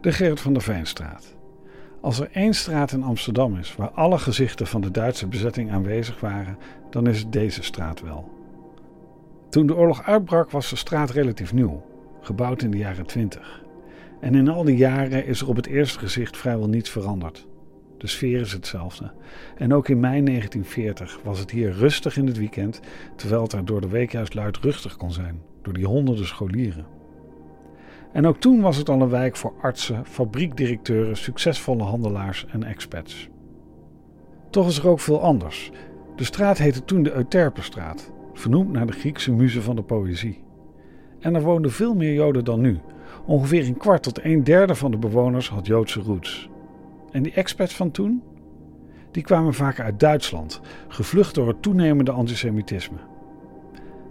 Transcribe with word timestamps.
De 0.00 0.12
Gerrit 0.12 0.40
van 0.40 0.52
der 0.52 0.62
Veenstraat. 0.62 1.36
Als 2.00 2.20
er 2.20 2.28
één 2.32 2.54
straat 2.54 2.92
in 2.92 3.02
Amsterdam 3.02 3.56
is 3.56 3.76
waar 3.76 3.90
alle 3.90 4.18
gezichten 4.18 4.66
van 4.66 4.80
de 4.80 4.90
Duitse 4.90 5.26
bezetting 5.26 5.70
aanwezig 5.70 6.20
waren, 6.20 6.58
dan 6.90 7.06
is 7.06 7.18
het 7.18 7.32
deze 7.32 7.62
straat 7.62 8.00
wel. 8.00 8.30
Toen 9.48 9.66
de 9.66 9.76
oorlog 9.76 10.02
uitbrak 10.02 10.50
was 10.50 10.70
de 10.70 10.76
straat 10.76 11.10
relatief 11.10 11.52
nieuw, 11.52 11.82
gebouwd 12.20 12.62
in 12.62 12.70
de 12.70 12.76
jaren 12.76 13.06
20. 13.06 13.62
En 14.20 14.34
in 14.34 14.48
al 14.48 14.64
die 14.64 14.76
jaren 14.76 15.26
is 15.26 15.40
er 15.40 15.48
op 15.48 15.56
het 15.56 15.66
eerste 15.66 15.98
gezicht 15.98 16.36
vrijwel 16.36 16.68
niets 16.68 16.90
veranderd. 16.90 17.46
De 17.98 18.06
sfeer 18.06 18.40
is 18.40 18.52
hetzelfde. 18.52 19.12
En 19.56 19.74
ook 19.74 19.88
in 19.88 20.00
mei 20.00 20.24
1940 20.24 21.20
was 21.24 21.38
het 21.38 21.50
hier 21.50 21.72
rustig 21.72 22.16
in 22.16 22.26
het 22.26 22.38
weekend, 22.38 22.80
terwijl 23.16 23.42
het 23.42 23.52
er 23.52 23.64
door 23.64 23.80
de 23.80 23.88
week 23.88 24.12
juist 24.12 24.34
luidruchtig 24.34 24.96
kon 24.96 25.12
zijn, 25.12 25.42
door 25.62 25.74
die 25.74 25.86
honderden 25.86 26.26
scholieren. 26.26 26.99
En 28.12 28.26
ook 28.26 28.36
toen 28.36 28.60
was 28.60 28.76
het 28.76 28.88
al 28.88 29.00
een 29.00 29.08
wijk 29.08 29.36
voor 29.36 29.52
artsen, 29.60 30.06
fabriekdirecteuren, 30.06 31.16
succesvolle 31.16 31.82
handelaars 31.82 32.46
en 32.46 32.62
expats. 32.62 33.28
Toch 34.50 34.68
is 34.68 34.78
er 34.78 34.88
ook 34.88 35.00
veel 35.00 35.20
anders. 35.20 35.70
De 36.16 36.24
straat 36.24 36.58
heette 36.58 36.84
toen 36.84 37.02
de 37.02 37.12
Euterpenstraat, 37.12 38.12
vernoemd 38.32 38.72
naar 38.72 38.86
de 38.86 38.92
Griekse 38.92 39.32
muze 39.32 39.62
van 39.62 39.76
de 39.76 39.82
poëzie. 39.82 40.42
En 41.20 41.34
er 41.34 41.42
woonden 41.42 41.70
veel 41.70 41.94
meer 41.94 42.14
Joden 42.14 42.44
dan 42.44 42.60
nu. 42.60 42.78
Ongeveer 43.26 43.66
een 43.66 43.76
kwart 43.76 44.02
tot 44.02 44.24
een 44.24 44.44
derde 44.44 44.74
van 44.74 44.90
de 44.90 44.96
bewoners 44.96 45.48
had 45.48 45.66
Joodse 45.66 46.00
roots. 46.00 46.50
En 47.10 47.22
die 47.22 47.32
expats 47.32 47.74
van 47.74 47.90
toen? 47.90 48.22
Die 49.10 49.22
kwamen 49.22 49.54
vaak 49.54 49.80
uit 49.80 50.00
Duitsland, 50.00 50.60
gevlucht 50.88 51.34
door 51.34 51.48
het 51.48 51.62
toenemende 51.62 52.10
antisemitisme. 52.10 52.98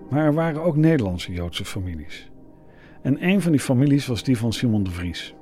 Maar 0.09 0.25
er 0.25 0.33
waren 0.33 0.63
ook 0.63 0.75
Nederlandse 0.75 1.33
Joodse 1.33 1.65
families. 1.65 2.29
En 3.01 3.23
een 3.23 3.41
van 3.41 3.51
die 3.51 3.61
families 3.61 4.07
was 4.07 4.23
die 4.23 4.37
van 4.37 4.53
Simon 4.53 4.83
de 4.83 4.91
Vries. 4.91 5.33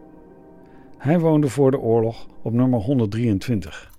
Hij 0.97 1.19
woonde 1.19 1.49
voor 1.49 1.71
de 1.71 1.79
oorlog 1.79 2.27
op 2.41 2.53
nummer 2.53 2.79
123. 2.79 3.91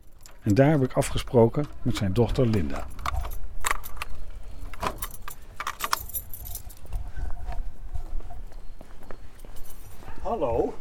En 0.43 0.55
daar 0.55 0.71
heb 0.71 0.83
ik 0.83 0.93
afgesproken 0.93 1.67
met 1.83 1.97
zijn 1.97 2.13
dochter 2.13 2.47
Linda. 2.47 2.87
Hallo. 10.23 10.75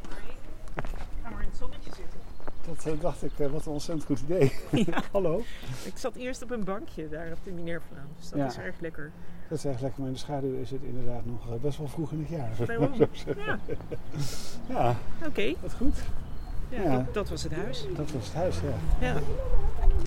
Ga 1.24 1.30
maar 1.30 1.42
in 1.42 1.48
het 1.48 1.58
zonnetje 1.58 1.92
zitten. 1.96 2.20
Dat 2.84 2.94
eh, 2.94 3.02
dacht 3.02 3.24
ik, 3.24 3.32
eh, 3.40 3.48
wat 3.48 3.66
een 3.66 3.72
ontzettend 3.72 4.06
goed 4.06 4.20
idee. 4.20 4.52
Hallo. 5.12 5.44
Ik 5.84 5.98
zat 5.98 6.16
eerst 6.16 6.42
op 6.44 6.52
een 6.52 6.64
bankje 6.64 7.10
daar 7.10 7.32
op 7.32 7.38
de 7.44 7.52
Minerva. 7.52 7.96
Dus 8.20 8.30
dat 8.30 8.40
Ja. 8.40 8.46
is 8.48 8.58
erg 8.58 8.76
lekker. 8.80 9.12
Dat 9.50 9.58
is 9.58 9.66
echt 9.66 9.82
lekker, 9.82 10.00
maar 10.00 10.08
in 10.08 10.14
de 10.14 10.20
schaduw 10.20 10.54
is 10.62 10.72
het 10.72 10.82
inderdaad 10.84 11.26
nog 11.26 11.48
eh, 11.48 11.60
best 11.62 11.78
wel 11.78 11.88
vroeg 11.88 12.12
in 12.12 12.20
het 12.20 12.30
jaar. 12.30 12.52
Daarom. 12.66 12.92
Ja, 13.46 13.60
Ja, 14.70 14.96
oké. 15.26 15.54
wat 15.62 15.74
goed. 15.74 15.98
Ja. 16.70 16.96
Dat, 16.96 17.14
dat 17.14 17.30
was 17.30 17.44
het 17.44 17.52
huis. 17.54 17.86
Dat 17.96 18.12
was 18.12 18.26
het 18.26 18.34
huis, 18.34 18.56
ja. 19.00 19.08
Ja. 19.08 19.20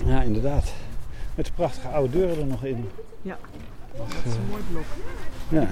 Ja, 0.05 0.21
inderdaad. 0.21 0.73
Met 1.35 1.45
de 1.45 1.51
prachtige 1.51 1.87
oude 1.87 2.11
deuren 2.11 2.37
er 2.39 2.45
nog 2.45 2.63
in. 2.63 2.89
ja, 3.21 3.37
dat 3.97 4.07
is 4.25 4.35
een 4.35 4.47
mooi 4.49 4.63
blok. 4.71 4.83
Ja. 5.49 5.67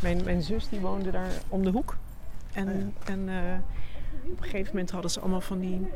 Mijn, 0.00 0.24
mijn 0.24 0.42
zus 0.42 0.68
die 0.68 0.80
woonde 0.80 1.10
daar 1.10 1.30
om 1.48 1.64
de 1.64 1.70
hoek. 1.70 1.96
En, 2.52 2.68
Oh 2.68 3.10
en 3.12 3.28
op 4.24 4.36
een 4.36 4.42
gegeven 4.42 4.72
moment 4.72 4.90
hadden 4.90 5.10
ze 5.10 5.20
allemaal 5.20 5.40
van 5.40 5.58
die 5.58 5.86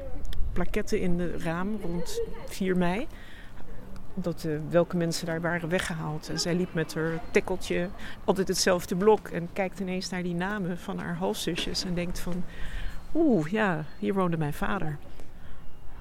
plaketten 0.53 1.01
in 1.01 1.17
de 1.17 1.39
raam 1.39 1.79
rond 1.83 2.21
4 2.47 2.77
mei. 2.77 3.07
Dat 4.15 4.45
eh, 4.45 4.57
welke 4.71 4.97
mensen 4.97 5.27
daar 5.27 5.41
waren 5.41 5.69
weggehaald. 5.69 6.29
En 6.29 6.41
zij 6.41 6.55
liep 6.55 6.75
met 6.75 6.95
haar 6.95 7.21
tikkeltje 7.31 7.89
altijd 8.25 8.49
hetzelfde 8.49 8.97
blok. 8.97 9.29
En 9.29 9.49
kijkt 9.53 9.81
ineens 9.81 10.09
naar 10.09 10.23
die 10.23 10.35
namen 10.35 10.79
van 10.79 10.99
haar 10.99 11.17
halfzusjes. 11.17 11.85
En 11.85 11.95
denkt 11.95 12.19
van, 12.19 12.45
oeh 13.15 13.51
ja, 13.51 13.85
hier 13.99 14.15
woonde 14.15 14.37
mijn 14.37 14.55
vader. 14.55 14.99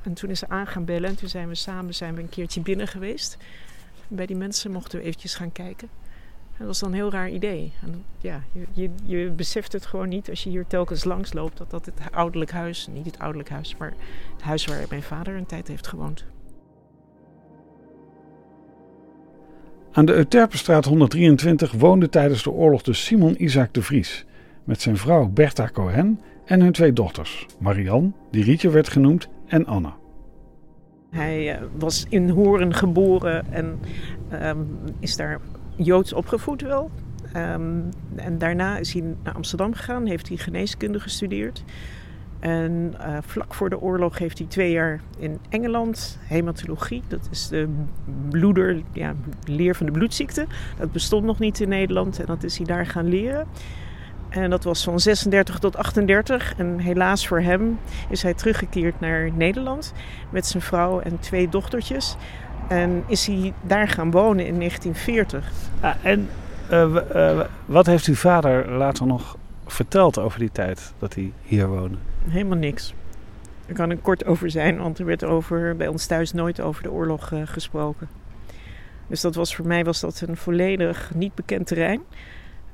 En 0.01 0.13
toen 0.13 0.29
is 0.29 0.39
ze 0.39 0.49
aan 0.49 0.67
gaan 0.67 0.85
bellen. 0.85 1.09
En 1.09 1.15
toen 1.15 1.29
zijn 1.29 1.47
we 1.47 1.55
samen 1.55 1.95
zijn 1.95 2.15
we 2.15 2.21
een 2.21 2.29
keertje 2.29 2.61
binnen 2.61 2.87
geweest. 2.87 3.37
Bij 4.07 4.25
die 4.25 4.35
mensen 4.35 4.71
mochten 4.71 4.99
we 4.99 5.05
eventjes 5.05 5.35
gaan 5.35 5.51
kijken. 5.51 5.89
Dat 6.57 6.67
was 6.67 6.79
dan 6.79 6.89
een 6.89 6.95
heel 6.95 7.11
raar 7.11 7.29
idee. 7.29 7.73
En 7.81 8.03
ja, 8.17 8.43
je, 8.51 8.65
je, 8.71 8.89
je 9.03 9.29
beseft 9.29 9.73
het 9.73 9.85
gewoon 9.85 10.09
niet 10.09 10.29
als 10.29 10.43
je 10.43 10.49
hier 10.49 10.67
telkens 10.67 11.03
langs 11.03 11.33
loopt. 11.33 11.57
Dat 11.57 11.69
dat 11.69 11.85
het 11.85 11.95
ouderlijk 12.11 12.51
huis, 12.51 12.87
niet 12.93 13.05
het 13.05 13.19
ouderlijk 13.19 13.49
huis, 13.49 13.75
maar 13.77 13.93
het 14.33 14.41
huis 14.41 14.65
waar 14.65 14.85
mijn 14.89 15.03
vader 15.03 15.35
een 15.35 15.45
tijd 15.45 15.67
heeft 15.67 15.87
gewoond. 15.87 16.25
Aan 19.91 20.05
de 20.05 20.13
Euterpenstraat 20.13 20.85
123 20.85 21.71
woonde 21.71 22.09
tijdens 22.09 22.43
de 22.43 22.51
oorlog 22.51 22.81
dus 22.81 23.05
Simon 23.05 23.43
Isaac 23.43 23.73
de 23.73 23.81
Vries. 23.81 24.25
Met 24.63 24.81
zijn 24.81 24.97
vrouw 24.97 25.27
Bertha 25.27 25.69
Cohen 25.73 26.19
en 26.45 26.61
hun 26.61 26.71
twee 26.71 26.93
dochters. 26.93 27.45
Marianne, 27.59 28.11
die 28.31 28.43
Rietje 28.43 28.69
werd 28.69 28.89
genoemd, 28.89 29.29
en 29.47 29.65
Anna. 29.65 29.95
Hij 31.09 31.55
eh, 31.55 31.61
was 31.77 32.05
in 32.09 32.29
Horen 32.29 32.73
geboren 32.73 33.45
en 33.51 33.79
ehm, 34.29 34.57
is 34.99 35.15
daar 35.15 35.39
joods 35.75 36.13
opgevoed 36.13 36.61
wel. 36.61 36.91
Ehm, 37.33 37.79
en 38.15 38.37
daarna 38.37 38.77
is 38.77 38.93
hij 38.93 39.03
naar 39.23 39.33
Amsterdam 39.33 39.73
gegaan, 39.73 40.05
heeft 40.05 40.27
hij 40.27 40.37
geneeskunde 40.37 40.99
gestudeerd. 40.99 41.63
En 42.39 42.95
eh, 42.99 43.17
vlak 43.21 43.53
voor 43.53 43.69
de 43.69 43.81
oorlog 43.81 44.17
heeft 44.17 44.37
hij 44.37 44.47
twee 44.47 44.71
jaar 44.71 45.01
in 45.17 45.39
Engeland 45.49 46.19
hematologie. 46.21 47.01
Dat 47.07 47.27
is 47.31 47.47
de 47.47 47.69
bloeder, 48.29 48.81
ja, 48.91 49.15
leer 49.45 49.75
van 49.75 49.85
de 49.85 49.91
bloedziekte. 49.91 50.47
Dat 50.77 50.91
bestond 50.91 51.25
nog 51.25 51.39
niet 51.39 51.59
in 51.59 51.69
Nederland 51.69 52.19
en 52.19 52.25
dat 52.25 52.43
is 52.43 52.57
hij 52.57 52.65
daar 52.65 52.85
gaan 52.85 53.09
leren. 53.09 53.47
En 54.29 54.49
dat 54.49 54.63
was 54.63 54.83
van 54.83 54.99
36 54.99 55.59
tot 55.59 55.77
38. 55.77 56.53
En 56.57 56.79
helaas 56.79 57.27
voor 57.27 57.41
hem 57.41 57.79
is 58.09 58.23
hij 58.23 58.33
teruggekeerd 58.33 58.99
naar 58.99 59.31
Nederland 59.31 59.93
met 60.29 60.45
zijn 60.45 60.63
vrouw 60.63 60.99
en 60.99 61.19
twee 61.19 61.49
dochtertjes. 61.49 62.15
En 62.67 63.03
is 63.07 63.27
hij 63.27 63.53
daar 63.61 63.87
gaan 63.87 64.11
wonen 64.11 64.45
in 64.45 64.57
1940. 64.57 65.51
Ah, 65.79 65.95
en 66.01 66.29
eh, 66.69 67.29
eh, 67.29 67.47
wat 67.65 67.85
heeft 67.85 68.05
uw 68.05 68.15
vader 68.15 68.71
later 68.71 69.07
nog 69.07 69.37
verteld 69.65 70.17
over 70.17 70.39
die 70.39 70.51
tijd 70.51 70.93
dat 70.99 71.15
hij 71.15 71.31
hier 71.43 71.67
woonde? 71.67 71.97
Helemaal 72.27 72.57
niks. 72.57 72.93
Er 73.65 73.73
kan 73.73 73.89
er 73.89 73.97
kort 73.97 74.25
over 74.25 74.51
zijn, 74.51 74.77
want 74.77 74.99
er 74.99 75.05
werd 75.05 75.23
over, 75.23 75.75
bij 75.75 75.87
ons 75.87 76.05
thuis 76.05 76.33
nooit 76.33 76.61
over 76.61 76.83
de 76.83 76.91
oorlog 76.91 77.31
eh, 77.31 77.41
gesproken. 77.45 78.07
Dus 79.07 79.21
dat 79.21 79.35
was 79.35 79.55
voor 79.55 79.67
mij 79.67 79.83
was 79.83 79.99
dat 79.99 80.23
een 80.27 80.37
volledig 80.37 81.11
niet 81.15 81.35
bekend 81.35 81.67
terrein. 81.67 82.01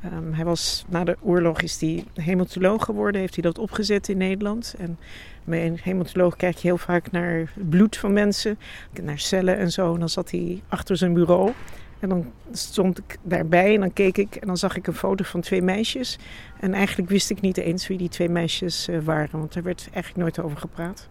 Ehm, 0.02 0.34
hij 0.34 0.46
was, 0.46 0.86
na 0.88 1.04
de 1.04 1.18
oorlog 1.22 1.62
is 1.62 1.82
hij 1.82 2.06
hematoloog 2.14 2.86
geworden, 2.86 3.22
heeft 3.22 3.34
hij 3.34 3.44
dat 3.44 3.58
opgezet 3.58 4.10
in 4.10 4.18
Nederland. 4.18 4.76
En 4.78 4.98
bij 5.44 5.68
een 5.68 5.80
hematoloog 5.82 6.36
kijk 6.36 6.56
je 6.56 6.68
heel 6.68 6.78
vaak 6.78 7.12
naar 7.12 7.54
bloed 7.70 7.98
van 7.98 8.14
mensen, 8.14 8.60
naar 9.02 9.20
cellen 9.20 9.58
en 9.58 9.72
zo. 9.72 9.94
En 9.94 10.00
dan 10.00 10.10
zat 10.10 10.32
hij 10.32 10.62
achter 10.68 10.98
zijn 10.98 11.14
bureau. 11.14 11.52
En 12.00 12.10
dan 12.10 12.32
stond 12.52 12.98
ik 12.98 13.18
daarbij 13.22 13.74
en 13.74 13.80
dan 13.80 13.94
keek 13.94 14.18
ik 14.18 14.36
en 14.36 14.48
dan 14.48 14.58
zag 14.58 14.76
ik 14.76 14.88
een 14.88 14.94
foto 14.94 15.24
van 15.24 15.42
twee 15.42 15.62
meisjes. 15.62 16.20
En 16.60 16.74
eigenlijk 16.74 17.10
wist 17.10 17.30
ik 17.30 17.42
niet 17.42 17.58
eens 17.58 17.88
wie 17.88 17.98
die 17.98 18.10
twee 18.10 18.30
meisjes 18.30 18.88
eh, 18.88 19.00
waren, 19.00 19.40
want 19.40 19.56
er 19.56 19.64
werd 19.64 19.90
eigenlijk 19.94 20.24
nooit 20.24 20.40
over 20.46 20.58
gepraat. 20.58 21.10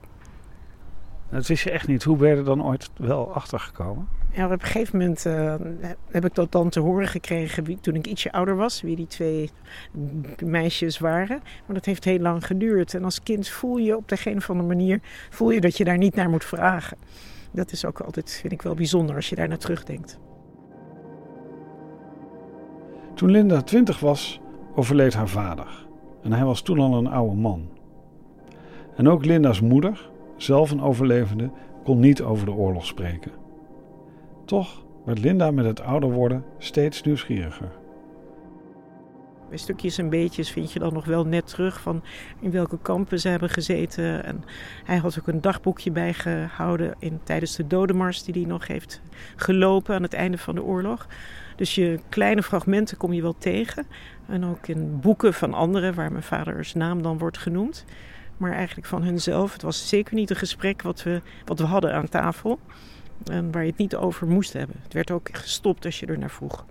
Dat 1.30 1.46
wist 1.46 1.64
je 1.64 1.70
echt 1.70 1.86
niet. 1.86 2.02
Hoe 2.02 2.16
ben 2.16 2.28
je 2.28 2.36
er 2.36 2.44
dan 2.44 2.64
ooit 2.64 2.90
wel 2.96 3.34
achter 3.34 3.60
gekomen? 3.60 4.08
Ja, 4.32 4.44
op 4.44 4.50
een 4.50 4.60
gegeven 4.60 4.98
moment 4.98 5.26
eh, 5.26 5.54
heb 6.10 6.24
ik 6.24 6.34
dat 6.34 6.52
dan 6.52 6.68
te 6.68 6.80
horen 6.80 7.08
gekregen 7.08 7.80
toen 7.80 7.94
ik 7.94 8.06
ietsje 8.06 8.32
ouder 8.32 8.56
was, 8.56 8.82
wie 8.82 8.96
die 8.96 9.06
twee 9.06 9.50
meisjes 10.44 10.98
waren. 10.98 11.40
Maar 11.66 11.74
dat 11.74 11.84
heeft 11.84 12.04
heel 12.04 12.18
lang 12.18 12.46
geduurd. 12.46 12.94
En 12.94 13.04
als 13.04 13.22
kind 13.22 13.48
voel 13.48 13.76
je 13.76 13.96
op 13.96 14.08
de 14.08 14.18
een 14.24 14.36
of 14.36 14.50
andere 14.50 14.68
manier 14.68 15.00
voel 15.30 15.50
je 15.50 15.60
dat 15.60 15.76
je 15.76 15.84
daar 15.84 15.98
niet 15.98 16.14
naar 16.14 16.30
moet 16.30 16.44
vragen. 16.44 16.96
Dat 17.50 17.72
is 17.72 17.84
ook 17.84 18.00
altijd, 18.00 18.38
vind 18.40 18.52
ik 18.52 18.62
wel 18.62 18.74
bijzonder 18.74 19.14
als 19.14 19.28
je 19.28 19.36
daar 19.36 19.48
naar 19.48 19.58
terugdenkt. 19.58 20.18
Toen 23.14 23.30
Linda 23.30 23.62
twintig 23.62 24.00
was, 24.00 24.40
overleed 24.74 25.14
haar 25.14 25.28
vader. 25.28 25.86
En 26.22 26.32
hij 26.32 26.44
was 26.44 26.62
toen 26.62 26.78
al 26.78 26.94
een 26.94 27.06
oude 27.06 27.36
man. 27.36 27.68
En 28.96 29.08
ook 29.08 29.24
Linda's 29.24 29.60
moeder, 29.60 30.10
zelf 30.36 30.70
een 30.70 30.82
overlevende, 30.82 31.50
kon 31.84 31.98
niet 31.98 32.22
over 32.22 32.46
de 32.46 32.52
oorlog 32.52 32.86
spreken. 32.86 33.32
Toch 34.48 34.84
werd 35.04 35.18
Linda 35.18 35.50
met 35.50 35.64
het 35.64 35.80
ouder 35.80 36.10
worden 36.10 36.44
steeds 36.58 37.02
nieuwsgieriger. 37.02 37.70
Bij 39.48 39.58
stukjes 39.58 39.98
en 39.98 40.08
beetjes 40.08 40.50
vind 40.50 40.72
je 40.72 40.78
dan 40.78 40.92
nog 40.92 41.04
wel 41.04 41.24
net 41.24 41.46
terug 41.46 41.80
van 41.80 42.02
in 42.40 42.50
welke 42.50 42.78
kampen 42.78 43.20
ze 43.20 43.28
hebben 43.28 43.50
gezeten. 43.50 44.24
En 44.24 44.44
hij 44.84 44.96
had 44.96 45.18
ook 45.18 45.26
een 45.26 45.40
dagboekje 45.40 45.90
bijgehouden 45.90 46.94
in, 46.98 47.20
tijdens 47.24 47.56
de 47.56 47.66
dodenmars 47.66 48.22
die 48.22 48.34
hij 48.34 48.50
nog 48.50 48.66
heeft 48.66 49.00
gelopen 49.36 49.94
aan 49.94 50.02
het 50.02 50.14
einde 50.14 50.38
van 50.38 50.54
de 50.54 50.62
oorlog. 50.62 51.06
Dus 51.56 51.74
je 51.74 52.00
kleine 52.08 52.42
fragmenten 52.42 52.96
kom 52.96 53.12
je 53.12 53.22
wel 53.22 53.36
tegen. 53.38 53.86
En 54.26 54.44
ook 54.44 54.66
in 54.66 55.00
boeken 55.00 55.34
van 55.34 55.54
anderen 55.54 55.94
waar 55.94 56.12
mijn 56.12 56.22
vaders 56.22 56.74
naam 56.74 57.02
dan 57.02 57.18
wordt 57.18 57.38
genoemd. 57.38 57.84
Maar 58.36 58.52
eigenlijk 58.52 58.86
van 58.86 59.02
hunzelf. 59.02 59.52
Het 59.52 59.62
was 59.62 59.88
zeker 59.88 60.14
niet 60.14 60.30
een 60.30 60.36
gesprek 60.36 60.82
wat 60.82 61.02
we, 61.02 61.20
wat 61.44 61.58
we 61.58 61.64
hadden 61.64 61.94
aan 61.94 62.08
tafel. 62.08 62.58
En 63.24 63.52
waar 63.52 63.62
je 63.62 63.70
het 63.70 63.78
niet 63.78 63.96
over 63.96 64.26
moest 64.26 64.52
hebben. 64.52 64.76
Het 64.82 64.92
werd 64.92 65.10
ook 65.10 65.28
gestopt 65.32 65.84
als 65.84 66.00
je 66.00 66.06
er 66.06 66.18
naar 66.18 66.30
vroeg. 66.30 66.64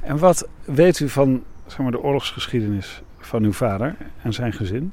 En 0.00 0.18
wat 0.18 0.48
weet 0.64 1.00
u 1.00 1.08
van 1.08 1.42
zeg 1.66 1.78
maar, 1.78 1.90
de 1.90 2.02
oorlogsgeschiedenis 2.02 3.02
van 3.18 3.42
uw 3.42 3.52
vader 3.52 3.96
en 4.22 4.32
zijn 4.32 4.52
gezin? 4.52 4.92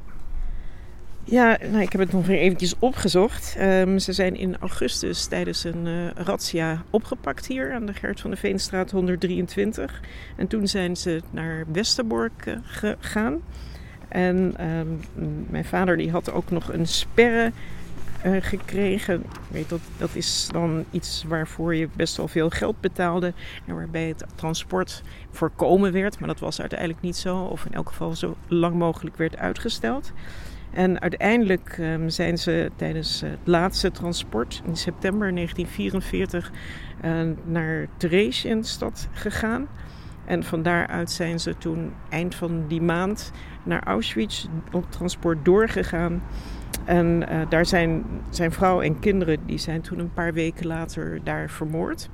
Ja, 1.24 1.58
nou, 1.72 1.82
ik 1.82 1.92
heb 1.92 2.02
het 2.02 2.12
nog 2.12 2.26
weer 2.26 2.38
eventjes 2.38 2.76
opgezocht. 2.80 3.56
Um, 3.60 4.00
ze 4.00 4.14
zijn 4.14 4.36
in 4.36 4.58
augustus 4.60 5.26
tijdens 5.26 5.64
een 5.64 5.86
uh, 5.86 6.10
razzia 6.16 6.84
opgepakt 6.90 7.48
hier 7.48 7.74
aan 7.74 7.86
de 7.86 7.94
Gert 7.94 8.22
van 8.22 8.32
de 8.32 8.38
Veenstraat 8.38 8.92
123. 8.92 10.02
En 10.36 10.48
toen 10.48 10.68
zijn 10.68 10.96
ze 10.96 11.22
naar 11.32 11.66
Westerbork 11.72 12.46
uh, 12.46 12.56
gegaan. 12.64 13.42
En 14.08 14.68
um, 14.68 15.00
mijn 15.50 15.66
vader 15.66 15.98
die 15.98 16.12
had 16.12 16.32
ook 16.32 16.52
nog 16.52 16.74
een 16.74 16.88
sperre 16.88 17.52
uh, 18.26 18.38
gekregen. 18.40 19.24
Weet, 19.48 19.70
dat, 19.70 19.80
dat 19.98 20.16
is 20.16 20.50
dan 20.52 20.86
iets 20.92 21.24
waarvoor 21.28 21.76
je 21.76 21.90
best 21.96 22.18
wel 22.18 22.28
veel 22.28 22.50
geld 22.50 22.80
betaalde. 22.80 23.34
En 23.66 23.76
waarbij 23.76 24.08
het 24.08 24.26
transport 24.36 25.04
voorkomen 25.32 25.92
werd. 25.92 26.20
Maar 26.20 26.28
dat 26.28 26.40
was 26.40 26.60
uiteindelijk 26.60 27.02
niet 27.02 27.16
zo. 27.16 27.38
Of 27.38 27.66
in 27.66 27.74
elk 27.74 27.88
geval 27.88 28.16
zo 28.16 28.36
lang 28.48 28.76
mogelijk 28.76 29.18
werd 29.18 29.38
uitgesteld. 29.38 30.12
En 30.72 31.02
uiteindelijk 31.02 31.78
um, 31.80 32.10
zijn 32.10 32.38
ze 32.38 32.72
tijdens 32.76 33.22
het 33.22 33.40
laatste 33.44 33.92
transport 33.92 34.62
in 34.66 34.76
september 34.76 35.36
1944 35.36 36.52
uh, 37.06 37.22
naar 37.46 37.88
Theresienstadt 37.98 39.08
gegaan. 39.12 39.68
En 40.26 40.44
van 40.44 40.64
daaruit 40.64 41.12
zijn 41.12 41.40
ze 41.40 41.58
toen 41.58 41.94
eind 42.10 42.36
van 42.36 42.68
die 42.68 42.82
maand 42.82 43.32
naar 43.64 43.84
Auschwitz 43.84 44.46
op 44.72 44.92
transport 44.92 45.46
doorgegaan. 45.46 46.22
En 46.86 47.26
uh, 47.30 47.42
daar 47.50 47.66
zijn 47.66 48.04
zijn 48.30 48.52
vrouw 48.52 48.82
en 48.82 49.00
kinderen, 49.00 49.38
die 49.46 49.58
zijn 49.58 49.82
toen 49.82 50.00
een 50.00 50.14
paar 50.14 50.34
weken 50.34 50.68
later 50.68 51.20
daar 51.24 51.50
vermoord. 51.50 52.10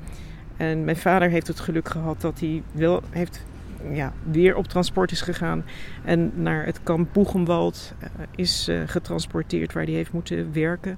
En 0.58 0.84
mijn 0.84 0.98
vader 0.98 1.30
heeft 1.30 1.48
het 1.48 1.60
geluk 1.60 1.90
gehad 1.90 2.22
dat 2.22 2.40
hij 2.40 2.64
wel 2.72 3.02
heeft 3.10 3.46
ja, 3.92 4.14
weer 4.32 4.56
op 4.56 4.68
transport 4.68 5.12
is 5.12 5.22
gegaan 5.22 5.66
en 6.06 6.32
naar 6.36 6.66
het 6.66 6.84
kamp 6.84 7.14
Boegenwald 7.14 7.94
uh, 8.04 8.08
is 8.36 8.70
uh, 8.70 8.82
getransporteerd 8.86 9.74
waar 9.74 9.84
hij 9.84 9.94
heeft 9.94 10.12
moeten 10.12 10.54
werken. 10.54 10.98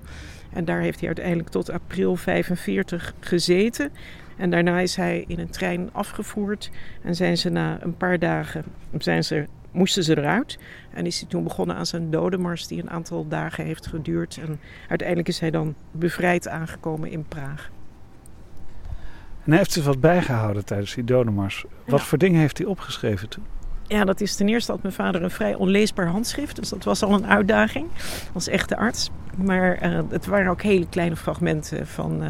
En 0.54 0.66
daar 0.66 0.80
heeft 0.80 1.00
hij 1.00 1.08
uiteindelijk 1.08 1.50
tot 1.50 1.70
april 1.70 2.16
45 2.16 3.14
gezeten. 3.20 3.92
En 4.38 4.50
daarna 4.50 4.80
is 4.80 4.96
hij 4.96 5.24
in 5.28 5.40
een 5.40 5.50
trein 5.50 5.90
afgevoerd 5.92 6.72
en 7.02 7.16
zijn 7.16 7.38
ze 7.38 7.50
na 7.50 7.78
een 7.82 7.98
paar 7.98 8.20
dagen 8.20 8.64
zijn 8.98 9.24
ze, 9.24 9.46
moesten 9.72 10.04
ze 10.04 10.18
eruit. 10.18 10.58
En 10.94 11.06
is 11.06 11.20
hij 11.20 11.30
toen 11.30 11.44
begonnen 11.44 11.76
aan 11.76 11.86
zijn 11.86 12.12
dodenmars 12.12 12.68
die 12.68 12.82
een 12.82 12.90
aantal 12.90 13.28
dagen 13.28 13.66
heeft 13.66 13.88
geduurd. 13.88 14.38
En 14.42 14.60
uiteindelijk 14.88 15.28
is 15.28 15.40
hij 15.40 15.52
dan 15.52 15.76
bevrijd 15.92 16.48
aangekomen 16.48 17.10
in 17.10 17.26
Praag. 17.28 17.72
En 19.44 19.50
hij 19.50 19.58
heeft 19.58 19.72
zich 19.72 19.86
wat 19.86 20.00
bijgehouden 20.00 20.66
tijdens 20.66 20.94
die 20.94 21.04
dodenmars. 21.04 21.66
Wat 21.86 22.00
ja. 22.00 22.06
voor 22.06 22.18
dingen 22.18 22.40
heeft 22.40 22.58
hij 22.58 22.68
opgeschreven 22.68 23.30
toen? 23.30 23.44
Ja, 23.88 24.06
dat 24.06 24.22
is 24.22 24.36
ten 24.36 24.50
eerste 24.50 24.72
had 24.72 24.82
mijn 24.82 24.94
vader 24.94 25.24
een 25.24 25.32
vrij 25.32 25.56
onleesbaar 25.56 26.08
handschrift. 26.08 26.56
Dus 26.56 26.70
dat 26.70 26.84
was 26.84 27.04
al 27.04 27.14
een 27.14 27.26
uitdaging 27.26 27.88
als 28.34 28.48
echte 28.48 28.78
arts. 28.78 29.10
Maar 29.36 29.84
uh, 29.84 30.00
het 30.10 30.26
waren 30.26 30.52
ook 30.52 30.62
hele 30.62 30.88
kleine 30.88 31.16
fragmenten 31.16 31.88
van 31.88 32.24
uh, 32.24 32.30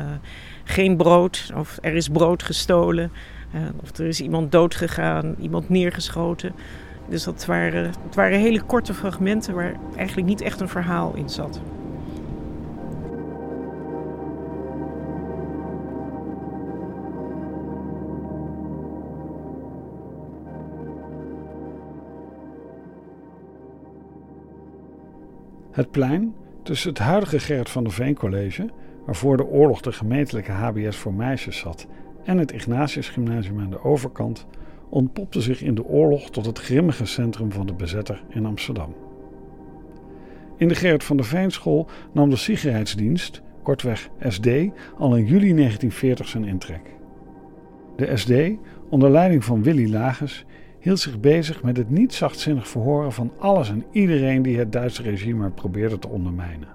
geen 0.63 0.97
brood 0.97 1.51
of 1.55 1.77
er 1.81 1.95
is 1.95 2.09
brood 2.09 2.43
gestolen. 2.43 3.11
Uh, 3.55 3.61
of 3.81 3.97
er 3.97 4.05
is 4.05 4.21
iemand 4.21 4.51
doodgegaan, 4.51 5.35
iemand 5.39 5.69
neergeschoten. 5.69 6.53
Dus 7.09 7.23
dat 7.23 7.45
waren, 7.45 7.83
het 7.83 8.15
waren 8.15 8.39
hele 8.39 8.61
korte 8.61 8.93
fragmenten 8.93 9.55
waar 9.55 9.75
eigenlijk 9.95 10.27
niet 10.27 10.41
echt 10.41 10.59
een 10.59 10.69
verhaal 10.69 11.15
in 11.15 11.29
zat. 11.29 11.61
Het 25.71 25.91
plein 25.91 26.33
tussen 26.63 26.89
het 26.89 26.99
huidige 26.99 27.39
Gerrit 27.39 27.69
van 27.69 27.83
der 27.83 27.93
Veen 27.93 28.15
College, 28.15 28.69
waar 29.05 29.15
voor 29.15 29.37
de 29.37 29.45
oorlog 29.45 29.81
de 29.81 29.91
gemeentelijke 29.91 30.51
HBS 30.51 30.97
voor 30.97 31.13
meisjes 31.13 31.57
zat, 31.57 31.87
en 32.23 32.37
het 32.37 32.51
Ignatius 32.51 33.09
Gymnasium 33.09 33.59
aan 33.59 33.69
de 33.69 33.83
overkant, 33.83 34.45
ontpopte 34.89 35.41
zich 35.41 35.61
in 35.61 35.75
de 35.75 35.85
oorlog 35.85 36.29
tot 36.29 36.45
het 36.45 36.59
grimmige 36.59 37.05
centrum 37.05 37.51
van 37.51 37.65
de 37.65 37.73
bezetter 37.73 38.23
in 38.29 38.45
Amsterdam. 38.45 38.95
In 40.57 40.67
de 40.67 40.75
Gerrit 40.75 41.03
van 41.03 41.17
der 41.17 41.25
Veenschool 41.25 41.87
nam 42.11 42.29
de 42.29 42.35
Sicherheidsdienst, 42.35 43.41
kortweg 43.63 44.09
SD, 44.27 44.47
al 44.97 45.15
in 45.15 45.25
juli 45.25 45.53
1940 45.53 46.27
zijn 46.27 46.43
intrek. 46.43 46.81
De 47.95 48.17
SD, 48.17 48.31
onder 48.89 49.09
leiding 49.09 49.43
van 49.43 49.63
Willy 49.63 49.91
Lages, 49.91 50.45
hield 50.79 50.99
zich 50.99 51.19
bezig 51.19 51.63
met 51.63 51.77
het 51.77 51.89
niet 51.89 52.13
zachtzinnig 52.13 52.67
verhoren 52.67 53.11
van 53.11 53.31
alles 53.37 53.69
en 53.69 53.85
iedereen 53.91 54.41
die 54.41 54.57
het 54.57 54.71
Duitse 54.71 55.01
regime 55.01 55.49
probeerde 55.49 55.99
te 55.99 56.07
ondermijnen. 56.07 56.67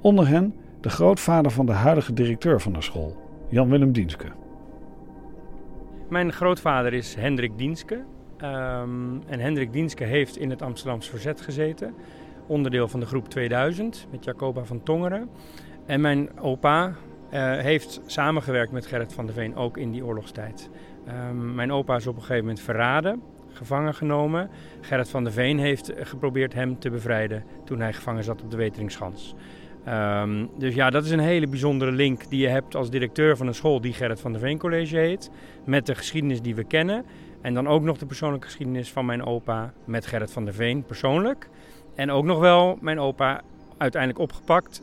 Onder 0.00 0.28
hen 0.28 0.54
de 0.80 0.90
grootvader 0.90 1.50
van 1.50 1.66
de 1.66 1.72
huidige 1.72 2.12
directeur 2.12 2.60
van 2.60 2.72
de 2.72 2.82
school, 2.82 3.16
Jan-Willem 3.48 3.92
Dienske. 3.92 4.26
Mijn 6.12 6.32
grootvader 6.32 6.92
is 6.92 7.14
Hendrik 7.14 7.58
Dienske. 7.58 7.94
Um, 7.94 9.22
en 9.26 9.40
Hendrik 9.40 9.72
Dienske 9.72 10.04
heeft 10.04 10.36
in 10.36 10.50
het 10.50 10.62
Amsterdamse 10.62 11.10
Verzet 11.10 11.40
gezeten. 11.40 11.94
Onderdeel 12.46 12.88
van 12.88 13.00
de 13.00 13.06
groep 13.06 13.28
2000 13.28 14.06
met 14.10 14.24
Jacoba 14.24 14.64
van 14.64 14.82
Tongeren. 14.82 15.30
En 15.86 16.00
mijn 16.00 16.40
opa 16.40 16.86
uh, 16.86 16.92
heeft 17.58 18.00
samengewerkt 18.06 18.72
met 18.72 18.86
Gerrit 18.86 19.12
van 19.12 19.26
der 19.26 19.34
Veen 19.34 19.56
ook 19.56 19.76
in 19.76 19.90
die 19.90 20.04
oorlogstijd. 20.04 20.70
Um, 21.28 21.54
mijn 21.54 21.72
opa 21.72 21.96
is 21.96 22.06
op 22.06 22.14
een 22.14 22.20
gegeven 22.20 22.44
moment 22.44 22.60
verraden, 22.60 23.22
gevangen 23.48 23.94
genomen. 23.94 24.50
Gerrit 24.80 25.10
van 25.10 25.24
der 25.24 25.32
Veen 25.32 25.58
heeft 25.58 25.92
geprobeerd 25.96 26.54
hem 26.54 26.78
te 26.78 26.90
bevrijden 26.90 27.44
toen 27.64 27.80
hij 27.80 27.92
gevangen 27.92 28.24
zat 28.24 28.42
op 28.42 28.50
de 28.50 28.56
Weteringschans. 28.56 29.34
Um, 29.88 30.50
dus 30.58 30.74
ja, 30.74 30.90
dat 30.90 31.04
is 31.04 31.10
een 31.10 31.18
hele 31.18 31.46
bijzondere 31.46 31.92
link 31.92 32.30
die 32.30 32.40
je 32.40 32.48
hebt 32.48 32.74
als 32.74 32.90
directeur 32.90 33.36
van 33.36 33.46
een 33.46 33.54
school 33.54 33.80
die 33.80 33.92
Gerrit 33.92 34.20
van 34.20 34.32
der 34.32 34.40
Veen 34.40 34.58
College 34.58 34.96
heet. 34.96 35.30
Met 35.64 35.86
de 35.86 35.94
geschiedenis 35.94 36.42
die 36.42 36.54
we 36.54 36.64
kennen. 36.64 37.04
En 37.40 37.54
dan 37.54 37.68
ook 37.68 37.82
nog 37.82 37.98
de 37.98 38.06
persoonlijke 38.06 38.46
geschiedenis 38.46 38.92
van 38.92 39.06
mijn 39.06 39.24
opa 39.24 39.72
met 39.84 40.06
Gerrit 40.06 40.32
van 40.32 40.44
der 40.44 40.54
Veen 40.54 40.84
persoonlijk. 40.84 41.48
En 41.94 42.10
ook 42.10 42.24
nog 42.24 42.38
wel 42.38 42.78
mijn 42.80 43.00
opa 43.00 43.40
uiteindelijk 43.78 44.22
opgepakt. 44.22 44.82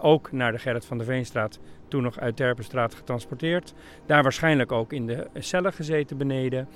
Ook 0.00 0.32
naar 0.32 0.52
de 0.52 0.58
Gerrit 0.58 0.84
van 0.84 0.96
der 0.98 1.06
Veenstraat, 1.06 1.58
toen 1.88 2.02
nog 2.02 2.18
uit 2.18 2.36
Terpenstraat 2.36 2.94
getransporteerd. 2.94 3.74
Daar 4.06 4.22
waarschijnlijk 4.22 4.72
ook 4.72 4.92
in 4.92 5.06
de 5.06 5.26
cellen 5.34 5.72
gezeten 5.72 6.16
beneden. 6.16 6.68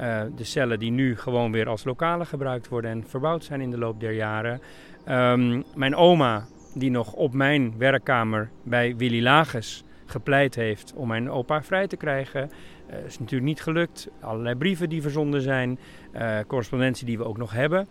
Uh, 0.00 0.22
de 0.36 0.44
cellen 0.44 0.78
die 0.78 0.90
nu 0.90 1.16
gewoon 1.16 1.52
weer 1.52 1.68
als 1.68 1.84
lokalen 1.84 2.26
gebruikt 2.26 2.68
worden 2.68 2.90
en 2.90 3.04
verbouwd 3.06 3.44
zijn 3.44 3.60
in 3.60 3.70
de 3.70 3.78
loop 3.78 4.00
der 4.00 4.12
jaren. 4.12 4.60
Um, 5.08 5.64
mijn 5.74 5.96
oma 5.96 6.46
die 6.74 6.90
nog 6.90 7.12
op 7.12 7.32
mijn 7.32 7.74
werkkamer 7.78 8.50
bij 8.62 8.96
Willy 8.96 9.22
Lages 9.22 9.84
gepleit 10.06 10.54
heeft 10.54 10.92
om 10.96 11.08
mijn 11.08 11.30
opa 11.30 11.62
vrij 11.62 11.86
te 11.86 11.96
krijgen. 11.96 12.50
Uh, 12.90 13.04
is 13.04 13.18
natuurlijk 13.18 13.48
niet 13.48 13.60
gelukt. 13.60 14.08
Allerlei 14.20 14.54
brieven 14.54 14.88
die 14.88 15.02
verzonden 15.02 15.42
zijn, 15.42 15.78
uh, 16.14 16.38
correspondentie 16.46 17.06
die 17.06 17.18
we 17.18 17.24
ook 17.24 17.36
nog 17.36 17.52
hebben. 17.52 17.88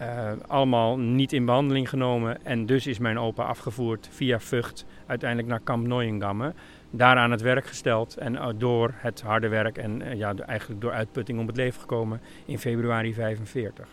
Uh, 0.00 0.32
allemaal 0.46 0.98
niet 0.98 1.32
in 1.32 1.44
behandeling 1.44 1.88
genomen. 1.88 2.44
En 2.44 2.66
dus 2.66 2.86
is 2.86 2.98
mijn 2.98 3.18
opa 3.18 3.44
afgevoerd 3.44 4.08
via 4.12 4.40
Vught 4.40 4.86
uiteindelijk 5.06 5.48
naar 5.48 5.60
Kamp 5.60 5.86
Neuengamme. 5.86 6.54
Daar 6.90 7.16
aan 7.16 7.30
het 7.30 7.40
werk 7.40 7.66
gesteld 7.66 8.16
en 8.16 8.54
door 8.58 8.94
het 8.96 9.22
harde 9.22 9.48
werk 9.48 9.78
en 9.78 10.16
ja, 10.16 10.34
eigenlijk 10.34 10.80
door 10.80 10.92
uitputting 10.92 11.38
om 11.38 11.46
het 11.46 11.56
leven 11.56 11.80
gekomen 11.80 12.20
in 12.44 12.58
februari 12.58 13.14
45. 13.14 13.88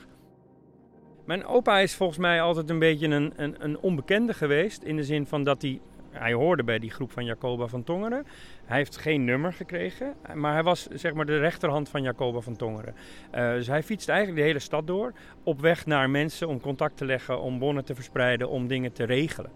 Mijn 1.26 1.46
opa 1.46 1.80
is 1.80 1.96
volgens 1.96 2.20
mij 2.20 2.42
altijd 2.42 2.70
een 2.70 2.80
beetje 2.80 3.08
een, 3.08 3.34
een, 3.36 3.56
een, 3.60 3.80
onbekende 3.80 4.34
geweest. 4.34 4.84
In 4.84 4.96
de 4.96 5.04
zin 5.04 5.26
van 5.26 5.44
dat 5.44 5.62
hij. 5.62 5.80
Hij 6.12 6.34
hoorde 6.34 6.64
bij 6.64 6.80
die 6.80 6.92
groep 6.92 7.12
van 7.12 7.26
Jacoba 7.26 7.68
van 7.68 7.84
Tongeren. 7.84 8.26
Hij 8.66 8.78
heeft 8.78 8.98
geen 8.98 9.24
nummer 9.24 9.54
gekregen. 9.54 10.14
Maar 10.34 10.54
hij 10.54 10.64
was 10.64 10.88
zeg 10.88 11.14
maar 11.14 11.26
de 11.26 11.38
rechterhand 11.38 11.90
van 11.90 12.02
Jacoba 12.02 12.40
van 12.40 12.56
Tongeren. 12.56 12.96
Uh, 13.36 13.52
dus 13.52 13.68
hij 13.68 13.84
fietst 13.84 14.10
eigenlijk 14.10 14.40
de 14.40 14.46
hele 14.46 14.60
stad 14.60 14.88
door. 14.88 15.14
Op 15.44 15.62
weg 15.62 15.86
naar 15.86 16.10
mensen 16.10 16.48
om 16.48 16.60
contact 16.60 16.98
te 16.98 17.06
leggen. 17.06 17.42
Om 17.42 17.60
bonnen 17.60 17.86
te 17.86 17.96
verspreiden. 17.96 18.50
Om 18.50 18.68
dingen 18.68 18.94
te 18.94 19.04
regelen. 19.04 19.52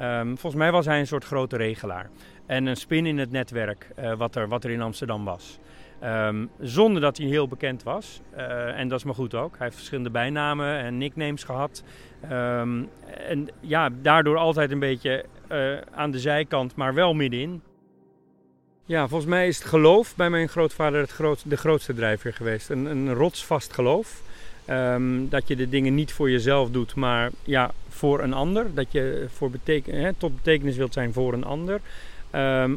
Um, 0.00 0.26
volgens 0.26 0.62
mij 0.62 0.72
was 0.72 0.86
hij 0.86 0.98
een 0.98 1.06
soort 1.06 1.24
grote 1.24 1.56
regelaar. 1.56 2.10
En 2.46 2.66
een 2.66 2.76
spin 2.76 3.06
in 3.06 3.18
het 3.18 3.30
netwerk 3.30 3.88
uh, 3.98 4.14
wat, 4.14 4.36
er, 4.36 4.48
wat 4.48 4.64
er 4.64 4.70
in 4.70 4.82
Amsterdam 4.82 5.24
was. 5.24 5.58
Um, 6.04 6.50
zonder 6.60 7.00
dat 7.02 7.16
hij 7.16 7.26
heel 7.26 7.48
bekend 7.48 7.82
was. 7.82 8.20
Uh, 8.36 8.78
en 8.78 8.88
dat 8.88 8.98
is 8.98 9.04
maar 9.04 9.14
goed 9.14 9.34
ook. 9.34 9.52
Hij 9.56 9.64
heeft 9.64 9.76
verschillende 9.76 10.10
bijnamen 10.10 10.78
en 10.78 10.98
nicknames 10.98 11.44
gehad. 11.44 11.82
Um, 12.32 12.88
en 13.28 13.48
ja, 13.60 13.88
daardoor 14.02 14.36
altijd 14.36 14.70
een 14.70 14.78
beetje 14.78 15.24
uh, 15.52 15.72
aan 15.94 16.10
de 16.10 16.18
zijkant, 16.18 16.74
maar 16.74 16.94
wel 16.94 17.14
middenin. 17.14 17.62
Ja, 18.84 19.08
volgens 19.08 19.30
mij 19.30 19.48
is 19.48 19.58
het 19.58 19.66
geloof 19.66 20.16
bij 20.16 20.30
mijn 20.30 20.48
grootvader 20.48 21.00
het 21.00 21.10
groot, 21.10 21.50
de 21.50 21.56
grootste 21.56 21.94
drijfveer 21.94 22.34
geweest. 22.34 22.70
Een, 22.70 22.84
een 22.84 23.14
rotsvast 23.14 23.72
geloof. 23.72 24.22
Um, 24.70 25.28
dat 25.28 25.48
je 25.48 25.56
de 25.56 25.68
dingen 25.68 25.94
niet 25.94 26.12
voor 26.12 26.30
jezelf 26.30 26.70
doet, 26.70 26.94
maar 26.94 27.30
ja, 27.44 27.70
voor 27.88 28.20
een 28.20 28.32
ander. 28.32 28.74
Dat 28.74 28.92
je 28.92 29.26
voor 29.28 29.50
beteken, 29.50 30.14
tot 30.18 30.36
betekenis 30.36 30.76
wilt 30.76 30.92
zijn 30.92 31.12
voor 31.12 31.32
een 31.32 31.44
ander. 31.44 31.80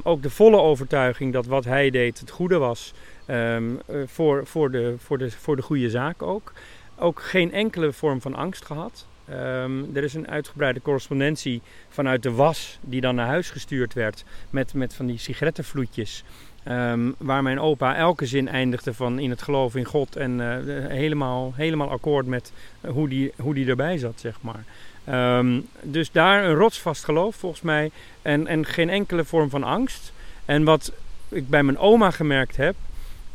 Ook 0.04 0.22
de 0.22 0.30
volle 0.30 0.58
overtuiging 0.58 1.34
dat 1.34 1.46
wat 1.46 1.66
hij 1.66 1.90
deed 1.90 2.20
het 2.20 2.30
goede 2.30 2.58
was. 2.58 2.94
Um, 3.30 3.80
voor, 4.06 4.46
voor, 4.46 4.72
de, 4.72 4.96
voor, 4.98 5.18
de, 5.18 5.32
voor 5.32 5.56
de 5.56 5.62
goede 5.62 5.90
zaak 5.90 6.22
ook. 6.22 6.54
ook 6.98 7.22
geen 7.22 7.52
enkele 7.52 7.94
vorm 7.94 8.22
van 8.22 8.36
angst 8.36 8.66
gehad. 8.66 9.06
Ehm, 9.30 9.84
er 9.94 10.04
is 10.04 10.14
een 10.14 10.28
uitgebreide 10.28 10.82
correspondentie 10.82 11.62
vanuit 11.90 12.24
de 12.24 12.32
was 12.32 12.80
die 12.82 13.02
dan 13.02 13.16
naar 13.16 13.28
huis 13.28 13.50
gestuurd 13.50 13.94
werd 13.94 14.24
met, 14.50 14.74
met 14.74 14.94
van 14.94 15.06
die 15.06 15.18
sigarettenvloedjes. 15.18 16.24
Ehm, 16.64 17.12
waar 17.18 17.44
mijn 17.44 17.60
opa 17.60 17.96
elke 17.96 18.26
zin 18.26 18.48
eindigde 18.48 18.94
van 18.94 19.20
in 19.20 19.30
het 19.30 19.42
geloof 19.42 19.76
in 19.76 19.86
God 19.86 20.16
en 20.16 20.40
uh, 20.40 20.56
helemaal, 20.88 21.54
helemaal 21.56 21.90
akkoord 21.90 22.26
met 22.26 22.52
hoe, 22.88 23.10
die, 23.10 23.34
hoe 23.38 23.54
die 23.54 23.68
erbij 23.68 23.98
zat, 23.98 24.20
zeg 24.20 24.38
maar. 24.42 24.64
Ehm, 25.04 25.60
dus 25.82 26.12
daar 26.12 26.46
een 26.46 26.56
rotsvast 26.56 27.04
geloof 27.04 27.36
volgens 27.36 27.62
mij 27.62 27.92
en, 28.22 28.48
en 28.48 28.66
geen 28.66 28.90
enkele 28.90 29.24
vorm 29.24 29.50
van 29.50 29.64
angst. 29.64 30.14
En 30.46 30.64
wat 30.64 30.92
ik 31.30 31.50
bij 31.50 31.64
mijn 31.64 31.78
oma 31.78 32.12
gemerkt 32.12 32.58
heb, 32.58 32.76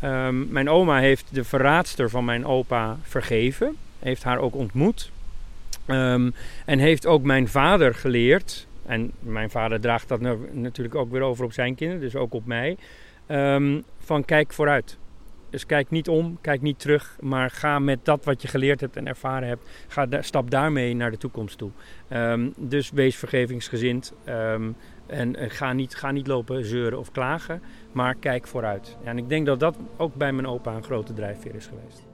um, 0.04 0.48
mijn 0.50 0.70
oma 0.70 0.98
heeft 0.98 1.26
de 1.30 1.44
verraadster 1.44 2.10
van 2.10 2.24
mijn 2.24 2.46
opa 2.46 2.96
vergeven, 3.02 3.76
heeft 3.98 4.22
haar 4.22 4.38
ook 4.38 4.54
ontmoet. 4.54 5.10
Um, 5.86 6.34
en 6.64 6.78
heeft 6.78 7.06
ook 7.06 7.22
mijn 7.22 7.48
vader 7.48 7.94
geleerd, 7.94 8.66
en 8.86 9.12
mijn 9.18 9.50
vader 9.50 9.80
draagt 9.80 10.08
dat 10.08 10.20
natuurlijk 10.52 10.94
ook 10.94 11.10
weer 11.10 11.22
over 11.22 11.44
op 11.44 11.52
zijn 11.52 11.74
kinderen, 11.74 12.02
dus 12.02 12.16
ook 12.16 12.34
op 12.34 12.46
mij, 12.46 12.76
um, 13.28 13.84
van 13.98 14.24
kijk 14.24 14.52
vooruit. 14.52 14.98
Dus 15.50 15.66
kijk 15.66 15.90
niet 15.90 16.08
om, 16.08 16.38
kijk 16.40 16.60
niet 16.60 16.78
terug, 16.78 17.16
maar 17.20 17.50
ga 17.50 17.78
met 17.78 18.04
dat 18.04 18.24
wat 18.24 18.42
je 18.42 18.48
geleerd 18.48 18.80
hebt 18.80 18.96
en 18.96 19.06
ervaren 19.06 19.48
hebt, 19.48 19.68
ga 19.88 20.06
stap 20.20 20.50
daarmee 20.50 20.94
naar 20.94 21.10
de 21.10 21.16
toekomst 21.16 21.58
toe. 21.58 21.70
Dus 22.56 22.90
wees 22.90 23.16
vergevingsgezind 23.16 24.12
en 25.10 25.42
uh, 25.42 25.50
ga, 25.50 25.72
niet, 25.72 25.94
ga 25.94 26.10
niet 26.10 26.26
lopen 26.26 26.64
zeuren 26.64 26.98
of 26.98 27.10
klagen, 27.10 27.62
maar 27.92 28.14
kijk 28.14 28.46
vooruit. 28.46 28.96
En 29.04 29.18
ik 29.18 29.28
denk 29.28 29.46
dat 29.46 29.60
dat 29.60 29.76
ook 29.96 30.14
bij 30.14 30.32
mijn 30.32 30.46
opa 30.46 30.74
een 30.74 30.84
grote 30.84 31.12
drijfveer 31.12 31.54
is 31.54 31.66
geweest. 31.66 32.09